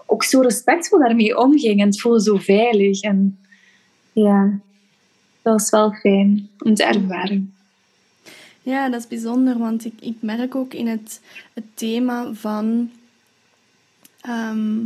ook 0.06 0.24
zo 0.24 0.42
respectvol 0.42 1.00
daarmee 1.00 1.38
omging. 1.38 1.80
En 1.80 1.86
het 1.86 2.02
voelde 2.02 2.22
zo 2.22 2.36
veilig. 2.36 3.02
En 3.02 3.40
ja, 4.12 4.60
dat 5.42 5.54
was 5.54 5.70
wel 5.70 5.92
fijn 5.92 6.50
om 6.60 6.74
te 6.74 6.84
ervaren. 6.84 7.54
Ja, 8.64 8.90
dat 8.90 9.00
is 9.00 9.08
bijzonder, 9.08 9.58
want 9.58 9.86
ik, 9.86 9.94
ik 10.00 10.16
merk 10.20 10.56
ook 10.56 10.74
in 10.74 10.88
het, 10.88 11.22
het 11.54 11.66
thema 11.74 12.34
van 12.34 12.90
Ehm, 14.22 14.86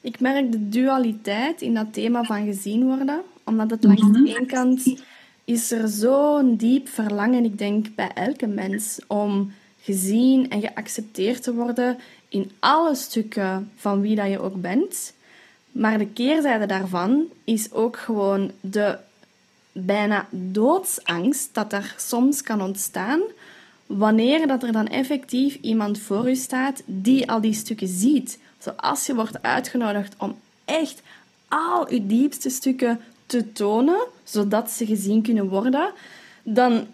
ik 0.00 0.20
merk 0.20 0.52
de 0.52 0.68
dualiteit 0.68 1.62
in 1.62 1.74
dat 1.74 1.92
thema 1.92 2.22
van 2.22 2.44
gezien 2.44 2.84
worden, 2.84 3.22
omdat 3.44 3.70
het 3.70 3.84
langs 3.84 4.00
de 4.00 4.08
mhm. 4.08 4.26
ene 4.26 4.46
kant 4.46 4.94
is 5.44 5.70
er 5.70 5.88
zo'n 5.88 6.56
diep 6.56 6.88
verlangen, 6.88 7.44
ik 7.44 7.58
denk 7.58 7.94
bij 7.94 8.10
elke 8.14 8.46
mens, 8.46 8.98
om 9.06 9.52
gezien 9.80 10.50
en 10.50 10.60
geaccepteerd 10.60 11.42
te 11.42 11.54
worden 11.54 11.98
in 12.28 12.50
alle 12.58 12.94
stukken 12.94 13.70
van 13.76 14.00
wie 14.00 14.16
dat 14.16 14.30
je 14.30 14.40
ook 14.40 14.60
bent. 14.60 15.14
Maar 15.72 15.98
de 15.98 16.06
keerzijde 16.06 16.66
daarvan 16.66 17.24
is 17.44 17.72
ook 17.72 17.96
gewoon 17.96 18.50
de 18.60 18.98
bijna 19.72 20.26
doodsangst 20.30 21.48
dat 21.52 21.72
er 21.72 21.94
soms 21.98 22.42
kan 22.42 22.62
ontstaan 22.62 23.20
wanneer 23.86 24.46
dat 24.46 24.62
er 24.62 24.72
dan 24.72 24.86
effectief 24.86 25.58
iemand 25.60 25.98
voor 25.98 26.30
u 26.30 26.34
staat 26.34 26.82
die 26.86 27.30
al 27.30 27.40
die 27.40 27.54
stukken 27.54 27.88
ziet. 27.88 28.38
Zoals 28.58 29.06
je 29.06 29.14
wordt 29.14 29.42
uitgenodigd 29.42 30.14
om 30.18 30.36
echt 30.64 31.02
al 31.48 31.88
uw 31.88 32.06
diepste 32.06 32.50
stukken 32.50 33.00
te 33.26 33.52
tonen, 33.52 34.06
zodat 34.24 34.70
ze 34.70 34.86
gezien 34.86 35.22
kunnen 35.22 35.48
worden, 35.48 35.92
dan 36.42 36.86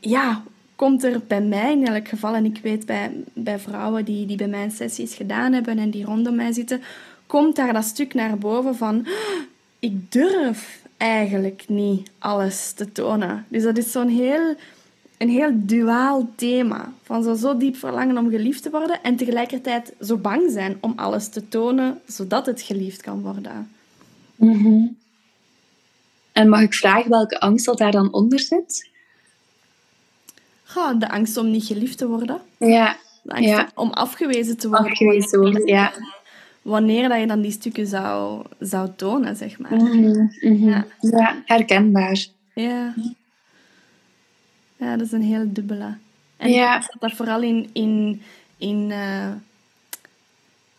ja, 0.00 0.42
komt 0.76 1.04
er 1.04 1.20
bij 1.26 1.40
mij 1.40 1.72
in 1.72 1.86
elk 1.86 2.08
geval, 2.08 2.34
en 2.34 2.44
ik 2.44 2.58
weet 2.62 2.86
bij, 2.86 3.10
bij 3.32 3.58
vrouwen 3.58 4.04
die, 4.04 4.26
die 4.26 4.36
bij 4.36 4.48
mijn 4.48 4.70
sessies 4.70 5.14
gedaan 5.14 5.52
hebben 5.52 5.78
en 5.78 5.90
die 5.90 6.04
rondom 6.04 6.34
mij 6.34 6.52
zitten, 6.52 6.82
komt 7.26 7.56
daar 7.56 7.72
dat 7.72 7.84
stuk 7.84 8.14
naar 8.14 8.38
boven 8.38 8.76
van 8.76 9.06
ik 9.78 10.12
durf 10.12 10.80
eigenlijk 10.96 11.64
niet 11.68 12.10
alles 12.18 12.72
te 12.72 12.92
tonen. 12.92 13.46
Dus 13.48 13.62
dat 13.62 13.78
is 13.78 13.92
zo'n 13.92 14.08
heel 14.08 14.54
een 15.22 15.28
heel 15.28 15.50
duaal 15.54 16.28
thema. 16.34 16.92
Van 17.02 17.22
zo, 17.22 17.34
zo 17.34 17.56
diep 17.56 17.76
verlangen 17.76 18.18
om 18.18 18.30
geliefd 18.30 18.62
te 18.62 18.70
worden 18.70 19.02
en 19.02 19.16
tegelijkertijd 19.16 19.92
zo 20.00 20.16
bang 20.16 20.50
zijn 20.50 20.76
om 20.80 20.92
alles 20.96 21.28
te 21.28 21.48
tonen 21.48 22.00
zodat 22.06 22.46
het 22.46 22.62
geliefd 22.62 23.02
kan 23.02 23.20
worden. 23.22 23.70
Mhm. 24.36 24.86
En 26.32 26.48
mag 26.48 26.60
ik 26.60 26.74
vragen 26.74 27.10
welke 27.10 27.40
angst 27.40 27.64
dat 27.64 27.78
daar 27.78 27.92
dan 27.92 28.12
onder 28.12 28.40
zit? 28.40 28.90
Ja, 30.74 30.94
de 30.94 31.10
angst 31.10 31.36
om 31.36 31.50
niet 31.50 31.64
geliefd 31.64 31.98
te 31.98 32.08
worden. 32.08 32.40
Ja. 32.58 32.96
De 33.22 33.32
angst 33.32 33.48
ja. 33.48 33.70
om 33.74 33.90
afgewezen 33.90 34.56
te 34.56 34.68
worden. 34.68 34.90
Afgewezen 34.90 35.40
worden, 35.40 35.66
ja. 35.66 35.92
Wanneer 36.62 37.08
dat 37.08 37.20
je 37.20 37.26
dan 37.26 37.40
die 37.40 37.50
stukken 37.50 37.86
zou, 37.86 38.42
zou 38.58 38.90
tonen, 38.96 39.36
zeg 39.36 39.58
maar. 39.58 39.74
Mhm, 39.74 40.28
mhm. 40.40 40.68
Ja. 40.68 40.86
ja, 41.00 41.42
herkenbaar. 41.44 42.26
Ja. 42.54 42.94
Ja, 44.82 44.96
dat 44.96 45.06
is 45.06 45.12
een 45.12 45.22
heel 45.22 45.52
dubbele. 45.52 45.94
En 46.36 46.50
ja. 46.50 46.88
dat 46.98 47.12
vooral 47.12 47.42
in, 47.42 47.70
in, 47.72 48.22
in, 48.56 48.90
uh, 48.90 49.32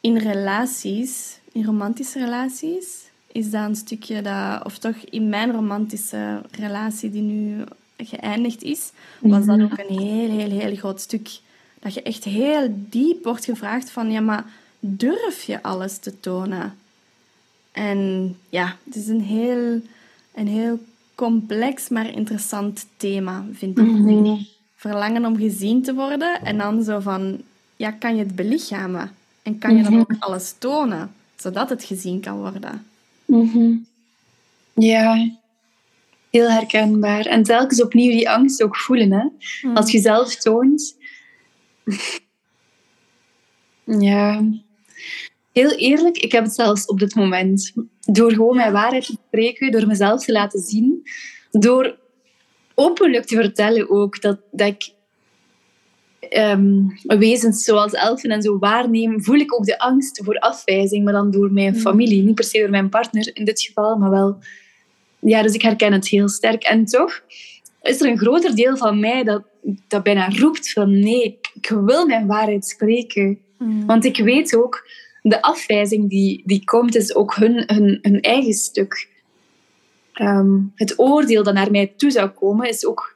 in 0.02 0.18
relaties, 0.18 1.40
in 1.52 1.66
romantische 1.66 2.20
relaties, 2.20 3.10
is 3.32 3.50
dat 3.50 3.68
een 3.68 3.76
stukje 3.76 4.22
dat, 4.22 4.66
of 4.66 4.78
toch 4.78 4.96
in 4.96 5.30
mijn 5.30 5.52
romantische 5.52 6.42
relatie 6.52 7.10
die 7.12 7.22
nu 7.22 7.64
geëindigd 7.98 8.64
is, 8.64 8.92
was 9.20 9.46
dat 9.46 9.58
mhm. 9.58 9.66
ook 9.66 9.78
een 9.78 10.00
heel, 10.00 10.30
heel, 10.30 10.60
heel 10.60 10.76
groot 10.76 11.02
stuk. 11.02 11.30
Dat 11.80 11.94
je 11.94 12.02
echt 12.02 12.24
heel 12.24 12.68
diep 12.90 13.24
wordt 13.24 13.46
gevraagd 13.46 13.90
van, 13.90 14.12
ja, 14.12 14.20
maar 14.20 14.46
durf 14.80 15.44
je 15.44 15.64
alles 15.64 15.98
te 15.98 16.20
tonen? 16.20 16.78
En 17.72 18.36
ja, 18.50 18.76
het 18.84 18.96
is 18.96 19.08
een 19.08 19.22
heel, 19.22 19.82
een 20.34 20.48
heel 20.48 20.80
complex, 21.16 21.90
maar 21.90 22.10
interessant 22.10 22.88
thema, 22.98 23.46
vind 23.52 23.78
ik. 23.78 23.86
Mhm. 23.86 24.36
Verlangen 24.76 25.26
om 25.26 25.38
gezien 25.38 25.82
te 25.82 25.94
worden 25.94 26.42
en 26.42 26.58
dan 26.58 26.84
zo 26.84 27.00
van, 27.00 27.42
ja, 27.76 27.92
kan 27.92 28.16
je 28.16 28.24
het 28.24 28.36
belichamen? 28.36 29.12
En 29.42 29.58
kan 29.58 29.76
je 29.76 29.84
dan 29.84 29.92
mhm. 29.92 30.02
ook 30.02 30.16
alles 30.20 30.56
tonen, 30.58 31.12
zodat 31.36 31.70
het 31.70 31.84
gezien 31.84 32.20
kan 32.20 32.38
worden? 32.38 32.86
Mhm. 33.26 33.76
Ja, 34.74 35.32
heel 36.30 36.50
herkenbaar. 36.50 37.26
En 37.26 37.44
telkens 37.44 37.82
opnieuw 37.82 38.12
die 38.12 38.30
angst 38.30 38.64
ook 38.64 38.78
voelen. 38.78 39.12
Hè? 39.12 39.28
Als 39.74 39.92
je 39.92 40.00
zelf 40.00 40.36
toont. 40.36 40.96
ja. 43.84 44.44
Heel 45.52 45.72
eerlijk, 45.72 46.18
ik 46.18 46.32
heb 46.32 46.44
het 46.44 46.54
zelfs 46.54 46.86
op 46.86 47.00
dit 47.00 47.16
moment. 47.16 47.74
Door 48.00 48.32
gewoon 48.32 48.56
mijn 48.56 48.72
waarheid 48.72 49.06
te 49.06 49.18
spreken, 49.34 49.72
door 49.72 49.88
mezelf 49.88 50.24
te 50.24 50.32
laten 50.32 50.60
zien, 50.60 51.04
door 51.52 51.98
openlijk 52.74 53.26
te 53.26 53.36
vertellen 53.36 53.90
ook 53.90 54.22
dat, 54.22 54.40
dat 54.52 54.68
ik 54.68 54.94
ehm, 56.30 56.82
wezens 57.04 57.64
zoals 57.64 57.94
elfen 57.94 58.30
en 58.30 58.42
zo 58.42 58.58
waarneem, 58.60 59.24
voel 59.24 59.36
ik 59.36 59.54
ook 59.54 59.66
de 59.66 59.80
angst 59.80 60.22
voor 60.24 60.40
afwijzing, 60.40 61.04
maar 61.04 61.14
dan 61.14 61.32
door 61.32 61.52
mijn 61.52 61.76
familie. 61.76 62.24
Niet 62.24 62.36
per 62.36 62.44
se 62.44 62.60
door 62.60 62.70
mijn 62.70 62.90
partner 62.90 63.30
in 63.34 63.46
dit 63.46 63.62
geval, 63.62 63.98
maar 63.98 64.10
wel... 64.10 64.38
Ja, 65.20 65.42
dus 65.42 65.54
ik 65.54 65.62
herken 65.62 65.94
het 65.94 66.08
heel 66.08 66.30
sterk. 66.30 66.64
En 66.64 66.86
toch 66.86 67.22
is 67.82 68.02
er 68.02 68.08
een 68.08 68.18
groter 68.18 68.56
deel 68.56 68.78
van 68.78 69.00
mij 69.00 69.24
dat, 69.24 69.44
dat 69.88 70.04
bijna 70.04 70.30
roept 70.30 70.72
van 70.72 71.00
nee, 71.00 71.24
ik, 71.24 71.52
ik 71.54 71.70
wil 71.70 72.06
mijn 72.06 72.28
waarheid 72.28 72.66
spreken. 72.66 73.40
Want 73.86 74.06
ik 74.06 74.18
weet 74.18 74.56
ook, 74.56 74.88
de 75.22 75.42
afwijzing 75.42 76.10
die, 76.10 76.42
die 76.46 76.64
komt, 76.64 76.96
is 76.96 77.16
ook 77.16 77.36
hun, 77.36 77.64
hun, 77.66 78.00
hun 78.02 78.22
eigen 78.22 78.54
stuk. 78.54 79.12
Ehm, 80.14 80.60
het 80.76 81.00
oordeel 81.00 81.44
dat 81.44 81.54
naar 81.54 81.72
mij 81.72 81.94
toe 81.98 82.12
zou 82.12 82.30
komen, 82.30 82.70
is 82.70 82.86
ook 82.86 83.16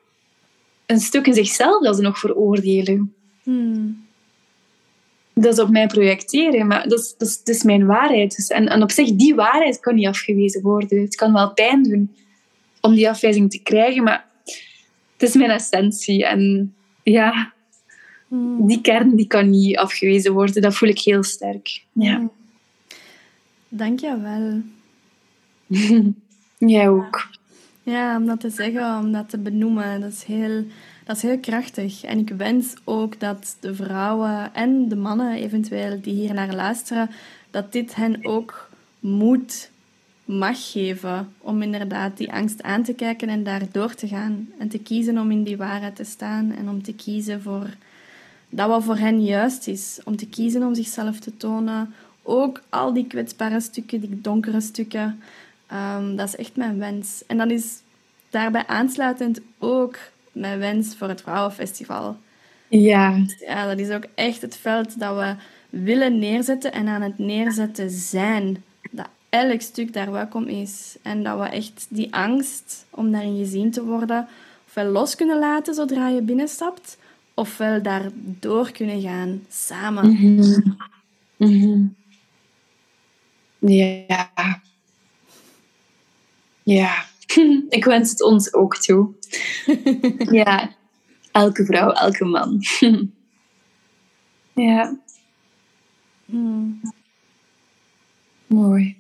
een 0.86 1.00
stuk 1.00 1.28
in 1.28 1.34
zichzelf 1.34 1.84
dat 1.84 1.96
ze 1.96 2.02
nog 2.02 2.20
veroordelen. 2.20 3.14
Hmm. 3.44 4.06
Dat 5.34 5.54
is 5.54 5.60
op 5.60 5.70
mij 5.70 5.88
projecteren, 5.88 6.68
maar 6.68 6.88
dat 6.88 7.00
is, 7.00 7.16
dat 7.18 7.28
is, 7.28 7.44
dat 7.44 7.56
is 7.56 7.64
mijn 7.64 7.86
waarheid. 7.86 8.36
Dus, 8.36 8.48
en, 8.48 8.68
en 8.68 8.82
op 8.82 8.92
zich, 8.92 9.12
die 9.12 9.36
waarheid 9.36 9.80
kan 9.80 9.96
niet 9.96 10.08
afgewezen 10.08 10.62
worden. 10.62 11.02
Het 11.02 11.16
kan 11.16 11.34
wel 11.34 11.54
pijn 11.54 11.84
doen 11.84 12.16
om 12.82 12.94
die 12.96 13.10
afwijzing 13.10 13.52
te 13.52 13.62
krijgen, 13.62 14.04
maar 14.04 14.26
het 15.18 15.30
is 15.30 15.36
mijn 15.36 15.50
essentie. 15.50 16.26
En 16.26 16.74
ja, 17.04 17.54
hmm. 18.28 18.68
die 18.68 18.82
kern 18.82 19.16
die 19.16 19.28
kan 19.28 19.50
niet 19.50 19.78
afgewezen 19.78 20.34
worden. 20.34 20.62
Dat 20.62 20.76
voel 20.76 20.90
ik 20.90 21.00
heel 21.00 21.24
sterk. 21.24 21.84
Ja. 21.92 22.16
Hmm. 22.16 22.32
Dank 23.70 24.00
je 24.00 24.20
wel. 24.22 24.62
Jij 26.58 26.90
ook. 26.90 27.28
Ja, 27.84 28.16
om 28.16 28.26
dat 28.26 28.40
te 28.40 28.50
zeggen, 28.50 28.98
om 28.98 29.12
dat 29.12 29.30
te 29.30 29.38
benoemen, 29.38 30.02
dat 30.02 30.12
is 30.12 30.24
heel, 30.24 30.64
dat 31.06 31.16
is 31.16 31.22
heel 31.22 31.40
krachtig. 31.40 32.04
En 32.04 32.20
ik 32.20 32.30
wens 32.30 32.74
ook 32.84 33.20
dat 33.20 33.58
de 33.60 33.76
vrouwen 33.76 34.54
en 34.54 34.90
de 34.90 34.96
mannen 34.96 35.34
eventueel 35.34 36.02
die 36.02 36.14
hier 36.14 36.34
naar 36.34 36.54
luisteren, 36.54 37.10
dat 37.52 37.72
dit 37.72 37.96
hen 37.96 38.26
ook 38.26 38.70
moed 39.00 39.70
mag 40.26 40.72
geven 40.72 41.34
om 41.38 41.62
inderdaad 41.62 42.18
die 42.18 42.34
angst 42.34 42.64
aan 42.64 42.84
te 42.84 42.94
kijken 42.94 43.30
en 43.30 43.44
daar 43.44 43.62
door 43.72 43.94
te 43.94 44.08
gaan. 44.08 44.50
En 44.58 44.68
te 44.68 44.80
kiezen 44.80 45.18
om 45.18 45.32
in 45.32 45.44
die 45.44 45.58
waarheid 45.58 45.96
te 45.96 46.04
staan 46.04 46.52
en 46.52 46.70
om 46.70 46.84
te 46.84 46.94
kiezen 46.94 47.42
voor 47.42 47.70
dat 48.50 48.68
wat 48.68 48.84
voor 48.84 48.98
hen 48.98 49.24
juist 49.24 49.68
is. 49.68 50.00
Om 50.04 50.16
te 50.16 50.28
kiezen 50.28 50.64
om 50.64 50.76
zichzelf 50.76 51.20
te 51.20 51.38
tonen. 51.38 51.94
Ook 52.24 52.62
al 52.70 52.94
die 52.94 53.08
kwetsbare 53.08 53.60
stukken, 53.60 54.00
die 54.00 54.22
donkere 54.22 54.62
stukken. 54.62 55.22
Ehm, 55.68 56.16
dat 56.16 56.28
is 56.28 56.36
echt 56.36 56.56
mijn 56.56 56.78
wens. 56.78 57.24
En 57.28 57.38
dan 57.38 57.52
is 57.52 57.82
daarbij 58.30 58.68
aansluitend 58.68 59.42
ook 59.60 59.98
mijn 60.32 60.60
wens 60.60 60.96
voor 60.96 61.08
het 61.08 61.22
Vrouwenfestival. 61.22 62.18
Ja. 62.68 63.26
Ja, 63.40 63.68
dat 63.68 63.80
is 63.80 63.90
ook 63.90 64.06
echt 64.16 64.42
het 64.42 64.58
veld 64.58 65.00
dat 65.00 65.16
we 65.16 65.36
willen 65.70 66.20
neerzetten 66.20 66.72
en 66.72 66.88
aan 66.88 67.02
het 67.02 67.18
neerzetten 67.18 67.90
zijn. 67.90 68.64
Dat 68.92 69.08
elk 69.30 69.62
stuk 69.62 69.94
daar 69.94 70.12
welkom 70.12 70.46
is. 70.46 70.98
En 71.02 71.24
dat 71.24 71.40
we 71.40 71.46
echt 71.46 71.86
die 71.90 72.14
angst 72.14 72.86
om 72.90 73.12
daarin 73.12 73.38
gezien 73.38 73.72
te 73.72 73.84
worden, 73.84 74.28
ofwel 74.68 74.86
los 74.86 75.16
kunnen 75.16 75.40
laten 75.40 75.74
zodra 75.74 76.08
je 76.08 76.22
binnenstapt, 76.22 76.98
ofwel 77.34 77.82
daar 77.82 78.10
door 78.14 78.72
kunnen 78.72 79.02
gaan 79.02 79.42
samen. 79.50 80.10
Mm 80.10 80.76
-hmm. 81.38 81.96
Ja. 83.60 84.30
Ja. 86.68 87.06
Ik 87.78 87.86
wens 87.86 88.10
het 88.10 88.24
ons 88.24 88.54
ook 88.54 88.78
toe. 88.78 89.10
ja. 90.40 90.76
Elke 91.32 91.66
vrouw, 91.66 91.92
elke 91.92 92.26
man. 92.26 92.62
ja. 94.68 94.98
Hmm. 96.26 96.82
Mooi. 98.48 98.98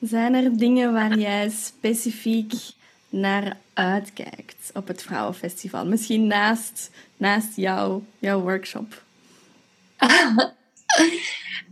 Zijn 0.00 0.34
er 0.34 0.56
dingen 0.56 0.92
waar 0.92 1.18
jij 1.18 1.50
specifiek 1.50 2.52
naar 3.08 3.56
uitkijkt 3.72 4.70
op 4.74 4.88
het 4.88 5.02
Vrouwenfestival? 5.02 5.86
Misschien 5.86 6.26
naast, 6.26 6.90
naast 7.16 7.56
jou, 7.56 8.02
jouw 8.18 8.40
workshop. 8.40 9.02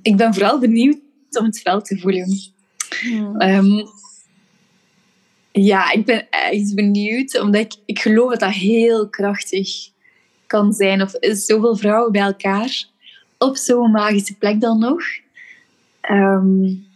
ik 0.03 0.17
ben 0.17 0.35
vooral 0.35 0.59
benieuwd 0.59 1.03
om 1.39 1.45
het 1.45 1.61
veld 1.61 1.85
te 1.85 1.99
voelen. 1.99 2.39
Hmm. 3.01 3.41
Ehm, 3.41 3.87
ja, 5.53 5.93
ik 5.93 6.05
ben 6.05 6.31
echt 6.31 6.75
benieuwd, 6.75 7.41
omdat 7.41 7.61
ik, 7.61 7.75
ik 7.85 7.99
geloof 7.99 8.31
dat 8.31 8.41
dat 8.41 8.51
heel 8.51 9.09
krachtig 9.09 9.69
kan 10.47 10.73
zijn. 10.73 11.03
Of 11.03 11.13
zoveel 11.21 11.77
vrouwen 11.77 12.13
bij 12.13 12.23
elkaar 12.23 12.87
op 13.39 13.57
zo'n 13.57 13.91
magische 13.91 14.37
plek 14.37 14.61
dan 14.61 14.79
nog. 14.79 15.03
Um, 16.11 16.87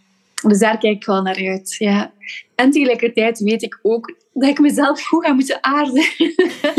dus 0.47 0.59
daar 0.59 0.77
kijk 0.77 0.95
ik 0.95 1.05
wel 1.05 1.21
naar 1.21 1.47
uit. 1.47 1.75
Ja. 1.77 2.11
En 2.55 2.71
tegelijkertijd 2.71 3.39
weet 3.39 3.63
ik 3.63 3.79
ook 3.81 4.15
dat 4.33 4.49
ik 4.49 4.59
mezelf 4.59 5.01
goed 5.01 5.25
ga 5.25 5.33
moeten 5.33 5.63
aarden. 5.63 6.03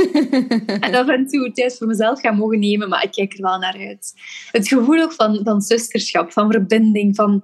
en 0.86 0.94
af 0.94 1.08
en 1.08 1.26
toe 1.26 1.52
tijd 1.52 1.76
voor 1.76 1.86
mezelf 1.86 2.20
ga 2.20 2.30
mogen 2.30 2.58
nemen, 2.58 2.88
maar 2.88 3.04
ik 3.04 3.12
kijk 3.12 3.32
er 3.32 3.42
wel 3.42 3.58
naar 3.58 3.76
uit. 3.78 4.14
Het 4.52 4.68
gevoel 4.68 5.02
ook 5.02 5.12
van, 5.12 5.40
van 5.44 5.60
zusterschap, 5.60 6.32
van 6.32 6.50
verbinding, 6.50 7.16
van 7.16 7.42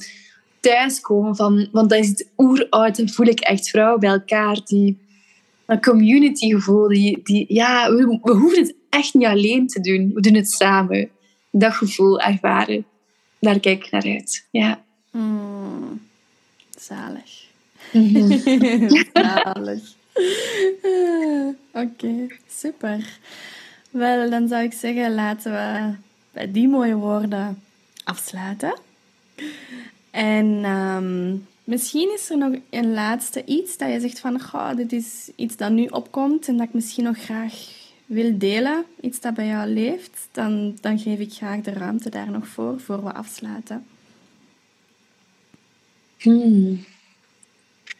thuiskomen. 0.61 1.37
Van, 1.37 1.69
want 1.73 1.91
dat 1.91 1.99
is 1.99 2.09
het 2.09 2.29
oeroud, 2.37 2.97
dan 2.97 3.09
voel 3.09 3.27
ik 3.27 3.41
echt 3.41 3.71
vrouwen 3.71 4.01
bij 4.01 4.11
elkaar. 4.11 4.61
Die, 4.65 4.99
een 5.67 5.81
community 5.81 6.51
gevoel. 6.51 6.89
Die, 6.89 7.21
die, 7.23 7.45
ja, 7.49 7.91
we, 7.91 8.19
we 8.23 8.33
hoeven 8.33 8.61
het 8.61 8.75
echt 8.91 9.15
niet 9.15 9.27
alleen 9.27 9.67
te 9.67 9.81
doen. 9.81 10.11
We 10.15 10.21
doen 10.21 10.35
het 10.35 10.51
samen. 10.51 11.11
Dat 11.51 11.73
gevoel 11.73 12.21
ervaren. 12.21 12.85
Daar 13.41 13.61
kijk 13.61 13.85
ik 13.85 13.91
naar 13.91 14.05
uit. 14.05 14.49
Ja. 14.51 14.85
Hmm. 15.11 16.06
Zalig. 16.87 17.45
Mhm. 17.93 19.05
Zalig. 19.13 19.95
Oké, 21.73 22.27
super. 22.51 23.19
Wel, 23.91 24.31
dan 24.31 24.49
zou 24.49 24.63
ik 24.63 24.73
zeggen, 24.73 25.15
laten 25.15 25.53
we 25.53 25.95
bij 26.33 26.53
die 26.53 26.69
mooie 26.69 26.95
woorden 26.95 27.63
afsluiten. 28.05 28.79
En 30.11 30.61
ehm, 30.65 31.37
misschien 31.65 32.13
is 32.15 32.31
er 32.31 32.39
nog 32.39 32.55
een 32.71 32.93
laatste 32.93 33.45
iets 33.45 33.77
dat 33.77 33.93
je 33.93 34.01
zegt 34.01 34.21
van, 34.21 34.41
goh, 34.41 34.77
dit 34.77 34.93
is 34.93 35.31
iets 35.37 35.57
dat 35.57 35.71
nu 35.71 35.87
opkomt 35.87 36.49
en 36.49 36.57
dat 36.57 36.67
ik 36.67 36.75
misschien 36.75 37.05
nog 37.05 37.19
graag 37.19 37.55
wil 38.07 38.39
delen, 38.39 38.85
iets 39.01 39.21
dat 39.21 39.35
bij 39.35 39.47
jou 39.47 39.69
leeft, 39.69 40.29
dan, 40.33 40.77
dan 40.81 40.99
geef 40.99 41.19
ik 41.19 41.33
graag 41.33 41.61
de 41.61 41.73
ruimte 41.73 42.11
daar 42.11 42.31
nog 42.31 42.47
voor, 42.47 42.81
voor 42.81 43.05
we 43.05 43.13
afsluiten. 43.13 43.85
Hmm. 46.19 46.85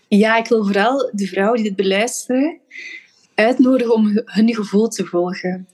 Ja, 0.09 0.37
ik 0.37 0.47
wil 0.47 0.65
vooral 0.65 1.11
de 1.13 1.27
vrouwen 1.27 1.57
die 1.57 1.67
dit 1.67 1.77
beluisteren 1.77 2.61
uitnodigen 3.35 3.95
om 3.95 4.23
hun 4.25 4.55
gevoel 4.55 4.89
te 4.89 5.05
volgen. 5.05 5.69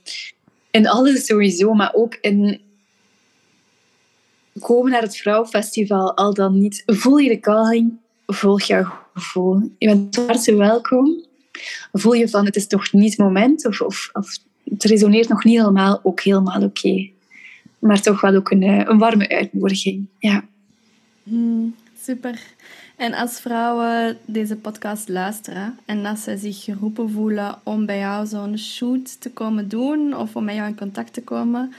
In 0.70 0.88
alles 0.88 1.26
sowieso, 1.26 1.72
maar 1.72 1.94
ook 1.94 2.18
in 2.20 2.60
komen 4.60 4.90
naar 4.90 5.02
het 5.02 5.16
Vrouwenfestival, 5.16 6.16
al 6.16 6.34
dan 6.34 6.58
niet. 6.58 6.82
Voel 6.86 7.16
je 7.16 7.28
de 7.28 7.40
calling, 7.40 7.92
volg 8.26 8.62
jouw 8.62 8.92
gevoel. 9.14 9.70
Je 9.78 9.86
bent 9.86 10.16
hartstikke 10.16 10.60
welkom. 10.60 11.24
Voel 11.92 12.12
je 12.12 12.28
van 12.28 12.44
het 12.44 12.56
is 12.56 12.66
toch 12.66 12.92
niet 12.92 13.10
het 13.10 13.18
moment, 13.18 13.66
of, 13.66 13.80
of, 13.80 14.10
het 14.64 14.84
resoneert 14.84 15.28
nog 15.28 15.44
niet 15.44 15.58
helemaal, 15.58 16.00
ook 16.02 16.20
helemaal 16.20 16.62
oké. 16.62 17.10
Maar 17.78 18.00
toch 18.00 18.20
wel 18.20 18.34
ook 18.34 18.50
een, 18.50 18.62
eh, 18.62 18.84
een 18.84 18.98
warme 18.98 19.28
uitnodiging. 19.28 20.06
Ja. 20.18 20.44
Hmm, 21.22 21.74
super. 22.02 22.40
En 22.96 23.14
als 23.14 23.40
vrouwen 23.40 24.18
deze 24.24 24.56
podcast 24.56 25.08
luisteren 25.08 25.78
en 25.84 26.06
als 26.06 26.22
ze 26.22 26.36
zich 26.36 26.64
geroepen 26.64 27.10
voelen 27.10 27.58
om 27.62 27.86
bij 27.86 27.98
jou 27.98 28.26
zo'n 28.26 28.58
shoot 28.58 29.20
te 29.20 29.30
komen 29.30 29.68
doen 29.68 30.16
of 30.16 30.36
om 30.36 30.44
met 30.44 30.54
jou 30.54 30.68
in 30.68 30.76
contact 30.76 31.12
te 31.12 31.22
komen 31.22 31.72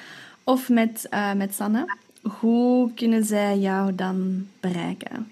of 0.43 0.69
met, 0.69 1.07
uh, 1.13 1.33
met 1.33 1.53
Sanne, 1.53 1.97
hoe 2.21 2.93
kunnen 2.93 3.23
zij 3.23 3.57
jou 3.57 3.95
dan 3.95 4.47
bereiken? 4.59 5.31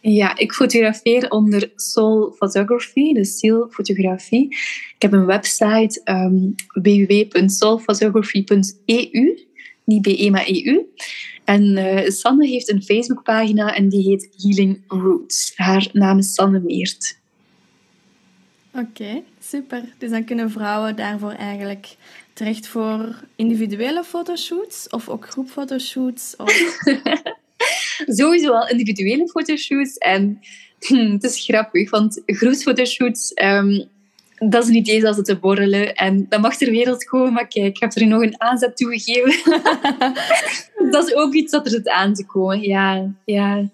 Ja, 0.00 0.38
ik 0.38 0.52
fotografeer 0.52 1.30
onder 1.30 1.70
Soul 1.76 2.34
Photography, 2.36 3.12
dus 3.12 3.38
zielfotografie. 3.38 4.46
Ik 4.94 4.96
heb 4.98 5.12
een 5.12 5.26
website 5.26 6.00
um, 6.04 6.54
www.soulphotography.eu, 6.72 9.46
niet 9.84 10.02
BE, 10.02 10.30
maar 10.30 10.48
EU. 10.48 10.84
En 11.52 11.76
uh, 11.76 12.10
Sanne 12.10 12.46
heeft 12.46 12.70
een 12.70 12.82
Facebookpagina 12.82 13.74
en 13.74 13.88
die 13.88 14.08
heet 14.08 14.28
Healing 14.36 14.80
Roots. 14.86 15.52
Haar 15.56 15.88
naam 15.92 16.18
is 16.18 16.34
Sanne 16.34 16.60
Meert. 16.60 17.18
Oké, 18.74 19.22
super. 19.40 19.82
Dus 19.98 20.10
dan 20.10 20.24
kunnen 20.24 20.50
vrouwen 20.50 20.96
daarvoor 20.96 21.32
eigenlijk 21.32 21.96
terecht 22.32 22.66
voor 22.66 23.14
individuele 23.36 24.04
fotoshoots 24.04 24.88
of 24.88 25.08
ook 25.08 25.30
groepfotoshoots? 25.30 26.36
Of... 26.36 26.78
Sowieso 28.18 28.52
al 28.52 28.68
individuele 28.68 29.28
fotoshoots. 29.28 29.98
En 29.98 30.40
hm, 30.78 31.10
het 31.12 31.24
is 31.24 31.44
grappig, 31.44 31.90
want 31.90 32.22
groepsfotoshoots 32.26 33.32
um, 33.42 33.88
dat 34.48 34.62
is 34.62 34.68
een 34.68 34.74
idee 34.74 35.00
zoals 35.00 35.16
het 35.16 35.24
te 35.24 35.36
borrelen. 35.36 35.94
En 35.94 36.26
dat 36.28 36.40
mag 36.40 36.56
ter 36.56 36.70
wereld 36.70 37.04
komen, 37.04 37.32
maar 37.32 37.46
kijk, 37.46 37.66
ik 37.66 37.80
heb 37.80 37.94
er 37.94 38.06
nog 38.06 38.22
een 38.22 38.40
aanzet 38.40 38.76
toegegeven. 38.76 39.52
dat 40.92 41.08
is 41.08 41.14
ook 41.14 41.34
iets 41.34 41.52
dat 41.52 41.64
er 41.64 41.70
zit 41.70 41.88
aan 41.88 42.14
te 42.14 42.26
komen. 42.26 42.60
Ja, 42.60 43.10
ja. 43.24 43.68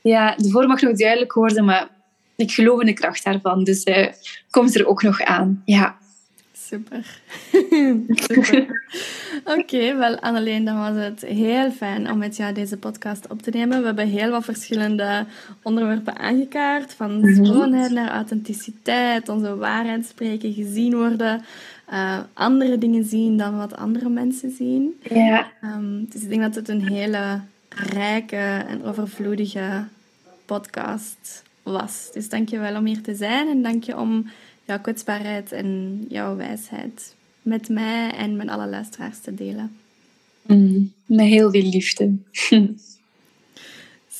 ja, 0.00 0.34
de 0.36 0.50
vorm 0.50 0.66
mag 0.66 0.80
nog 0.80 0.96
duidelijk 0.96 1.32
worden, 1.32 1.64
maar 1.64 1.88
ik 2.36 2.52
geloof 2.52 2.80
in 2.80 2.86
de 2.86 2.92
kracht 2.92 3.24
daarvan. 3.24 3.64
Dus 3.64 3.84
uh, 3.84 4.06
komt 4.50 4.74
er 4.74 4.86
ook 4.86 5.02
nog 5.02 5.22
aan. 5.22 5.62
Ja. 5.64 5.98
Super. 6.68 7.20
Super. 8.26 8.82
Oké, 9.44 9.96
wel 9.96 10.18
Anneleen, 10.18 10.64
dan 10.64 10.78
was 10.78 11.04
het 11.04 11.20
heel 11.20 11.70
fijn 11.70 12.10
om 12.10 12.18
met 12.18 12.36
jou 12.36 12.54
deze 12.54 12.76
podcast 12.76 13.28
op 13.28 13.42
te 13.42 13.50
nemen. 13.50 13.80
We 13.80 13.86
hebben 13.86 14.08
heel 14.08 14.30
wat 14.30 14.44
verschillende 14.44 15.26
onderwerpen 15.62 16.18
aangekaart. 16.18 16.92
Van 16.94 17.20
mhm. 17.20 17.44
schoonheid 17.44 17.90
naar 17.90 18.10
authenticiteit, 18.10 19.28
onze 19.28 19.56
waarheid 19.56 20.06
spreken, 20.06 20.52
gezien 20.52 20.96
worden. 20.96 21.44
Uh, 21.92 22.18
andere 22.32 22.78
dingen 22.78 23.04
zien 23.04 23.36
dan 23.36 23.56
wat 23.56 23.76
andere 23.76 24.08
mensen 24.08 24.50
zien. 24.50 25.00
Ja. 25.02 25.50
Um, 25.64 26.06
dus 26.10 26.22
ik 26.22 26.28
denk 26.28 26.42
dat 26.42 26.54
het 26.54 26.68
een 26.68 26.88
hele 26.88 27.40
rijke 27.68 28.64
en 28.68 28.84
overvloedige 28.84 29.84
podcast 30.44 31.42
was. 31.62 32.10
Dus 32.12 32.28
dank 32.28 32.48
je 32.48 32.58
wel 32.58 32.76
om 32.76 32.86
hier 32.86 33.02
te 33.02 33.14
zijn 33.14 33.48
en 33.48 33.62
dank 33.62 33.84
je 33.84 33.98
om 33.98 34.30
jouw 34.68 34.80
kwetsbaarheid 34.80 35.52
en 35.52 36.04
jouw 36.08 36.36
wijsheid 36.36 37.14
met 37.42 37.68
mij 37.68 38.10
en 38.10 38.36
met 38.36 38.48
alle 38.48 38.66
luisteraars 38.66 39.20
te 39.20 39.34
delen. 39.34 39.76
Mm, 40.42 40.92
met 41.06 41.26
heel 41.26 41.50
veel 41.50 41.62
liefde. 41.62 42.16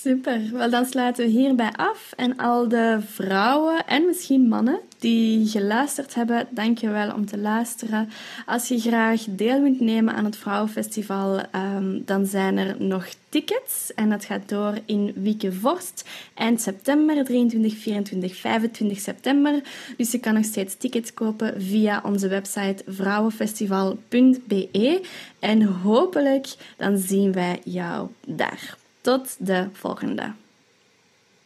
Super. 0.02 0.40
Wel, 0.52 0.70
dan 0.70 0.84
sluiten 0.84 1.24
we 1.24 1.30
hierbij 1.30 1.72
af. 1.72 2.12
En 2.16 2.36
al 2.36 2.68
de 2.68 2.98
vrouwen 3.04 3.86
en 3.86 4.06
misschien 4.06 4.48
mannen 4.48 4.80
die 4.98 5.46
geluisterd 5.46 6.14
hebben, 6.14 6.46
dank 6.50 6.78
je 6.78 6.88
wel 6.88 7.12
om 7.12 7.26
te 7.26 7.38
luisteren. 7.38 8.08
Als 8.46 8.68
je 8.68 8.80
graag 8.80 9.24
deel 9.28 9.62
wilt 9.62 9.80
nemen 9.80 10.14
aan 10.14 10.24
het 10.24 10.36
Vrouwenfestival, 10.36 11.38
um, 11.38 12.02
dan 12.04 12.26
zijn 12.26 12.56
er 12.56 12.74
nog 12.78 13.08
tickets. 13.28 13.94
En 13.94 14.10
dat 14.10 14.24
gaat 14.24 14.48
door 14.48 14.78
in 14.84 15.12
Wieke 15.14 15.52
Vorst 15.52 16.08
eind 16.34 16.60
september, 16.60 17.24
23, 17.24 17.76
24, 17.76 18.36
25 18.36 18.98
september. 18.98 19.62
Dus 19.96 20.12
je 20.12 20.18
kan 20.18 20.34
nog 20.34 20.44
steeds 20.44 20.76
tickets 20.76 21.14
kopen 21.14 21.62
via 21.62 22.02
onze 22.04 22.28
website 22.28 22.82
vrouwenfestival.be. 22.86 25.06
En 25.38 25.62
hopelijk 25.62 26.46
dan 26.76 26.98
zien 26.98 27.32
wij 27.32 27.60
jou 27.64 28.08
daar. 28.26 28.76
Tot 29.00 29.36
de 29.38 29.66
volgende. 29.72 30.32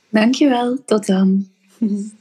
Dankjewel, 0.09 0.79
tot 0.85 1.07
dan. 1.07 1.49